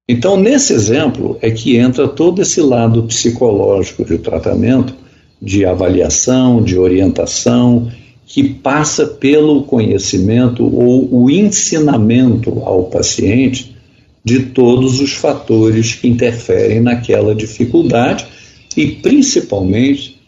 Então, 0.07 0.37
nesse 0.37 0.71
exemplo, 0.71 1.39
é 1.41 1.49
que 1.49 1.77
entra 1.77 2.07
todo 2.07 2.43
esse 2.43 2.61
lado 2.61 3.03
psicológico 3.03 4.05
do 4.05 4.19
tratamento, 4.19 4.93
de 5.41 5.65
avaliação, 5.65 6.61
de 6.61 6.77
orientação, 6.77 7.91
que 8.25 8.43
passa 8.43 9.05
pelo 9.05 9.63
conhecimento 9.63 10.63
ou 10.63 11.23
o 11.23 11.29
ensinamento 11.29 12.59
ao 12.63 12.85
paciente 12.85 13.75
de 14.23 14.47
todos 14.47 14.99
os 14.99 15.13
fatores 15.13 15.93
que 15.93 16.07
interferem 16.07 16.81
naquela 16.81 17.35
dificuldade 17.35 18.25
e 18.75 18.87
principalmente 18.87 20.19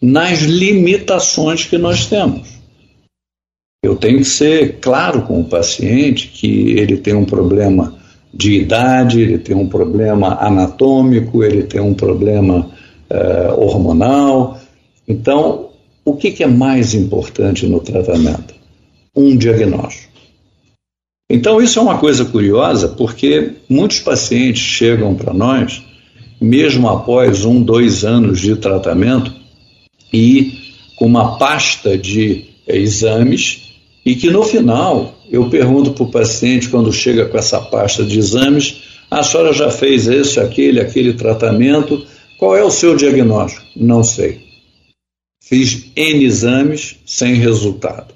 nas 0.00 0.40
limitações 0.40 1.64
que 1.64 1.78
nós 1.78 2.06
temos. 2.06 2.56
Eu 3.82 3.96
tenho 3.96 4.18
que 4.18 4.24
ser 4.24 4.78
claro 4.80 5.22
com 5.22 5.40
o 5.40 5.44
paciente 5.44 6.28
que 6.28 6.72
ele 6.72 6.98
tem 6.98 7.14
um 7.14 7.24
problema 7.24 7.96
de 8.32 8.60
idade, 8.60 9.20
ele 9.20 9.38
tem 9.38 9.56
um 9.56 9.68
problema 9.68 10.36
anatômico, 10.40 11.42
ele 11.42 11.62
tem 11.62 11.80
um 11.80 11.94
problema 11.94 12.70
uh, 13.10 13.60
hormonal. 13.60 14.60
Então, 15.08 15.65
o 16.06 16.14
que, 16.14 16.30
que 16.30 16.44
é 16.44 16.46
mais 16.46 16.94
importante 16.94 17.66
no 17.66 17.80
tratamento? 17.80 18.54
Um 19.14 19.36
diagnóstico. 19.36 20.12
Então, 21.28 21.60
isso 21.60 21.80
é 21.80 21.82
uma 21.82 21.98
coisa 21.98 22.24
curiosa, 22.24 22.86
porque 22.86 23.54
muitos 23.68 23.98
pacientes 23.98 24.62
chegam 24.62 25.16
para 25.16 25.34
nós, 25.34 25.82
mesmo 26.40 26.88
após 26.88 27.44
um, 27.44 27.60
dois 27.60 28.04
anos 28.04 28.40
de 28.40 28.54
tratamento, 28.54 29.34
e 30.12 30.52
com 30.96 31.06
uma 31.06 31.38
pasta 31.38 31.98
de 31.98 32.44
exames, 32.68 33.74
e 34.04 34.14
que 34.14 34.30
no 34.30 34.44
final 34.44 35.12
eu 35.28 35.50
pergunto 35.50 35.90
para 35.90 36.04
o 36.04 36.10
paciente, 36.10 36.68
quando 36.68 36.92
chega 36.92 37.26
com 37.26 37.36
essa 37.36 37.60
pasta 37.60 38.04
de 38.04 38.16
exames, 38.16 38.82
a 39.10 39.24
senhora 39.24 39.52
já 39.52 39.70
fez 39.70 40.06
esse, 40.06 40.38
aquele, 40.38 40.78
aquele 40.78 41.14
tratamento, 41.14 42.06
qual 42.38 42.56
é 42.56 42.62
o 42.62 42.70
seu 42.70 42.94
diagnóstico? 42.94 43.66
Não 43.74 44.04
sei. 44.04 44.45
Fiz 45.48 45.92
N 45.94 46.24
exames 46.24 46.96
sem 47.06 47.34
resultado. 47.34 48.12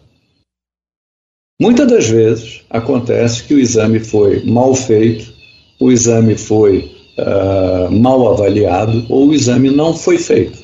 Muitas 1.61 1.87
das 1.87 2.09
vezes 2.09 2.63
acontece 2.69 3.45
que 3.45 3.55
o 3.55 3.59
exame 3.61 4.01
foi 4.01 4.45
mal 4.45 4.75
feito, 4.75 5.33
o 5.79 5.93
exame 5.93 6.37
foi 6.37 6.91
uh, 7.17 7.89
mal 7.93 8.33
avaliado 8.33 9.07
ou 9.09 9.29
o 9.29 9.33
exame 9.33 9.71
não 9.71 9.95
foi 9.95 10.19
feito. 10.19 10.59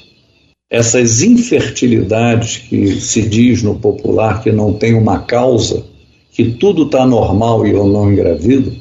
Essas 0.68 1.22
infertilidades 1.22 2.56
que 2.56 3.00
se 3.00 3.22
diz 3.22 3.62
no 3.62 3.78
popular 3.78 4.42
que 4.42 4.50
não 4.50 4.72
tem 4.72 4.94
uma 4.94 5.20
causa, 5.20 5.84
que 6.32 6.50
tudo 6.50 6.86
está 6.86 7.06
normal 7.06 7.64
e 7.64 7.70
eu 7.70 7.86
não 7.86 8.12
engravido, 8.12 8.74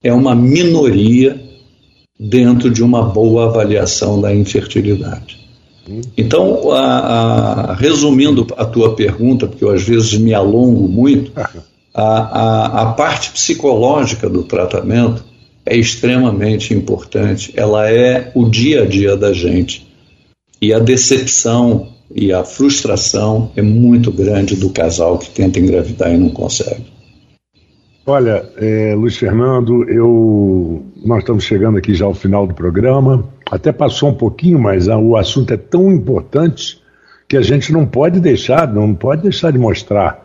é 0.00 0.12
uma 0.12 0.36
minoria 0.36 1.42
dentro 2.20 2.70
de 2.70 2.84
uma 2.84 3.02
boa 3.02 3.46
avaliação 3.46 4.20
da 4.20 4.32
infertilidade. 4.32 5.45
Então, 6.16 6.72
a, 6.72 6.80
a, 6.80 7.74
resumindo 7.74 8.46
a 8.56 8.64
tua 8.64 8.94
pergunta, 8.94 9.46
porque 9.46 9.64
eu 9.64 9.70
às 9.70 9.82
vezes 9.82 10.14
me 10.18 10.34
alongo 10.34 10.88
muito, 10.88 11.32
a, 11.94 12.82
a, 12.82 12.92
parte 12.92 13.30
psicológica 13.30 14.28
do 14.28 14.42
tratamento 14.42 15.24
é 15.64 15.76
extremamente 15.76 16.74
importante. 16.74 17.52
Ela 17.56 17.90
é 17.90 18.30
o 18.34 18.48
dia 18.48 18.82
a 18.82 18.86
dia 18.86 19.16
da 19.16 19.32
gente. 19.32 19.86
E 20.60 20.72
a 20.72 20.78
decepção 20.78 21.88
e 22.14 22.32
a 22.32 22.44
frustração 22.44 23.50
é 23.56 23.62
muito 23.62 24.12
grande 24.12 24.56
do 24.56 24.70
casal 24.70 25.18
que 25.18 25.30
tenta 25.30 25.58
engravidar 25.58 26.12
e 26.12 26.16
não 26.16 26.30
consegue. 26.30 26.84
Olha, 28.06 28.48
é, 28.56 28.94
Luiz 28.94 29.16
Fernando, 29.16 29.82
eu, 29.88 30.84
nós 31.04 31.18
estamos 31.18 31.42
chegando 31.42 31.76
aqui 31.76 31.92
já 31.94 32.04
ao 32.04 32.14
final 32.14 32.46
do 32.46 32.54
programa. 32.54 33.28
Até 33.56 33.72
passou 33.72 34.10
um 34.10 34.14
pouquinho, 34.14 34.58
mas 34.58 34.86
o 34.86 35.16
assunto 35.16 35.52
é 35.52 35.56
tão 35.56 35.90
importante 35.90 36.78
que 37.26 37.36
a 37.36 37.42
gente 37.42 37.72
não 37.72 37.86
pode 37.86 38.20
deixar, 38.20 38.72
não 38.72 38.94
pode 38.94 39.22
deixar 39.22 39.50
de 39.50 39.58
mostrar. 39.58 40.24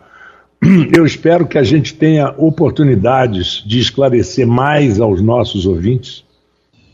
Eu 0.94 1.06
espero 1.06 1.46
que 1.46 1.56
a 1.56 1.62
gente 1.62 1.94
tenha 1.94 2.34
oportunidades 2.36 3.64
de 3.66 3.80
esclarecer 3.80 4.46
mais 4.46 5.00
aos 5.00 5.22
nossos 5.22 5.64
ouvintes, 5.64 6.24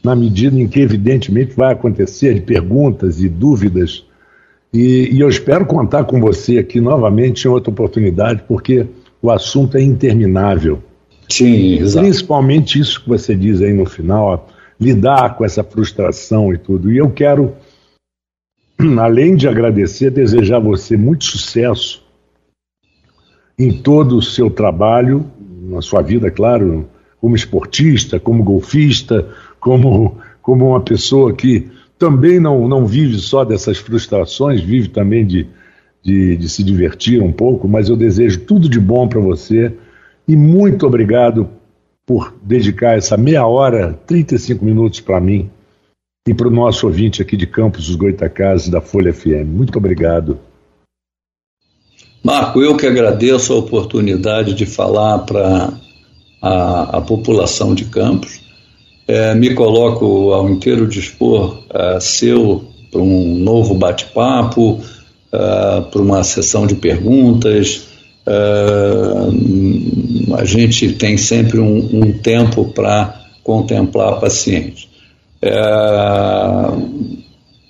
na 0.03 0.15
medida 0.15 0.59
em 0.59 0.69
que, 0.69 0.81
evidentemente, 0.81 1.57
vai 1.57 1.73
acontecer 1.73 2.35
de 2.35 2.41
perguntas 2.41 3.21
e 3.21 3.29
dúvidas. 3.29 4.05
E, 4.73 5.11
e 5.13 5.21
eu 5.21 5.29
espero 5.29 5.67
contar 5.67 6.05
com 6.05 6.21
você 6.21 6.59
aqui 6.59 6.81
novamente 6.81 7.45
em 7.45 7.49
outra 7.49 7.71
oportunidade, 7.71 8.45
porque 8.47 8.87
o 9.21 9.29
assunto 9.29 9.77
é 9.77 9.83
interminável. 9.83 10.81
Sim, 11.29 11.81
exato. 11.81 12.07
Principalmente 12.07 12.79
isso 12.79 13.03
que 13.03 13.09
você 13.09 13.35
diz 13.35 13.61
aí 13.61 13.73
no 13.75 13.85
final, 13.85 14.49
lidar 14.81 15.37
com 15.37 15.45
essa 15.45 15.65
frustração 15.65 16.53
e 16.53 16.59
tudo. 16.59 16.93
E 16.93 16.99
eu 16.99 17.11
quero, 17.11 17.55
além 18.99 19.35
de 19.35 19.49
agradecer, 19.49 20.11
desejar 20.11 20.57
a 20.57 20.61
você 20.61 20.97
muito 20.97 21.25
sucesso 21.25 22.07
em 23.59 23.73
todo 23.73 24.17
o 24.17 24.23
seu 24.23 24.49
trabalho, 24.49 25.27
na 25.41 25.83
sua 25.83 26.01
vida, 26.01 26.31
claro, 26.31 26.89
como 27.21 27.35
esportista, 27.35 28.21
como 28.21 28.45
golfista, 28.45 29.29
como, 29.59 30.19
como 30.41 30.69
uma 30.69 30.81
pessoa 30.81 31.33
que 31.33 31.69
também 31.99 32.39
não, 32.39 32.69
não 32.69 32.87
vive 32.87 33.19
só 33.19 33.45
dessas 33.45 33.79
frustrações, 33.79 34.61
vive 34.61 34.89
também 34.89 35.27
de, 35.27 35.49
de, 36.03 36.37
de 36.37 36.49
se 36.49 36.63
divertir 36.63 37.21
um 37.21 37.33
pouco, 37.33 37.67
mas 37.67 37.89
eu 37.89 37.97
desejo 37.97 38.41
tudo 38.41 38.69
de 38.69 38.79
bom 38.79 39.09
para 39.09 39.21
você 39.21 39.75
e 40.27 40.37
muito 40.37 40.87
obrigado 40.87 41.51
por 42.09 42.35
dedicar 42.43 42.97
essa 42.97 43.19
meia 43.19 43.47
hora, 43.47 43.93
35 44.07 44.65
minutos 44.65 44.99
para 44.99 45.21
mim 45.21 45.51
e 46.27 46.33
para 46.33 46.49
o 46.49 46.51
nosso 46.51 46.87
ouvinte 46.87 47.21
aqui 47.21 47.37
de 47.37 47.47
Campos 47.47 47.87
dos 47.87 47.97
Goitacazes 47.97 48.71
da 48.71 48.81
Folha 48.81 49.13
FM. 49.13 49.45
Muito 49.47 49.77
obrigado. 49.77 50.39
Marco, 52.25 52.63
eu 52.63 52.75
que 52.79 52.87
agradeço 52.87 53.53
a 53.53 53.57
oportunidade 53.57 54.55
de 54.55 54.65
falar 54.65 55.19
para 55.19 55.75
a, 56.41 56.97
a, 56.97 57.01
população 57.03 57.75
de 57.75 57.85
Campos. 57.85 58.41
É, 59.07 59.35
me 59.35 59.53
coloco 59.53 60.33
ao 60.33 60.49
inteiro 60.49 60.89
dispor 60.89 61.63
é, 61.69 62.01
seu 62.01 62.65
para 62.91 63.03
um 63.03 63.35
novo 63.37 63.75
bate-papo, 63.75 64.81
é, 65.31 65.81
para 65.83 66.01
uma 66.01 66.25
sessão 66.25 66.67
de 66.67 66.75
perguntas. 66.75 67.87
É, 68.27 69.29
a 70.37 70.45
gente 70.45 70.93
tem 70.95 71.17
sempre 71.17 71.59
um, 71.59 72.05
um 72.05 72.13
tempo 72.13 72.67
para 72.73 73.15
contemplar 73.43 74.21
paciente. 74.21 74.89
É, 75.41 75.51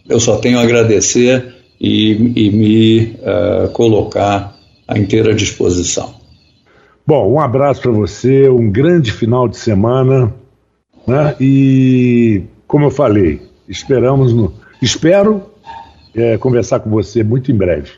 eu 0.08 0.18
só 0.18 0.36
tenho 0.38 0.58
a 0.58 0.62
agradecer 0.62 1.54
e, 1.80 2.12
e 2.34 2.50
me 2.50 3.02
uh, 3.20 3.68
colocar 3.72 4.56
à 4.86 4.98
inteira 4.98 5.34
disposição. 5.34 6.14
Bom, 7.06 7.32
um 7.32 7.40
abraço 7.40 7.80
para 7.80 7.92
você, 7.92 8.48
um 8.48 8.70
grande 8.70 9.12
final 9.12 9.48
de 9.48 9.56
semana, 9.56 10.34
né? 11.06 11.34
E 11.40 12.42
como 12.66 12.84
eu 12.86 12.90
falei, 12.90 13.40
esperamos 13.68 14.34
no, 14.34 14.52
espero 14.82 15.42
é, 16.14 16.36
conversar 16.36 16.80
com 16.80 16.90
você 16.90 17.22
muito 17.22 17.50
em 17.50 17.54
breve. 17.54 17.92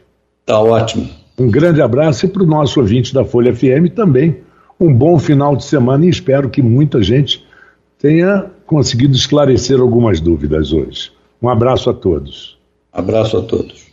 Tá 0.47 0.61
ótimo. 0.61 1.09
Um 1.39 1.51
grande 1.51 1.81
abraço 1.81 2.27
e 2.27 2.29
para 2.29 2.43
o 2.43 2.47
nosso 2.47 2.79
ouvinte 2.81 3.15
da 3.15 3.25
Folha 3.25 3.55
FM 3.55 3.95
também 3.95 4.37
um 4.81 4.93
bom 4.93 5.18
final 5.18 5.55
de 5.55 5.64
semana 5.64 6.07
e 6.07 6.09
espero 6.09 6.49
que 6.49 6.62
muita 6.62 7.03
gente 7.03 7.47
tenha 7.99 8.51
conseguido 8.66 9.14
esclarecer 9.14 9.78
algumas 9.78 10.20
dúvidas 10.20 10.72
hoje. 10.72 11.12
Um 11.43 11.49
abraço 11.49 11.91
a 11.91 11.95
todos. 11.95 12.59
Abraço 12.91 13.37
a 13.37 13.43
todos. 13.43 13.91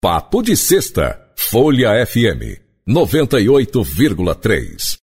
Papo 0.00 0.42
de 0.42 0.56
Sexta, 0.56 1.16
Folha 1.36 2.04
FM 2.04 2.60
98,3. 2.88 5.01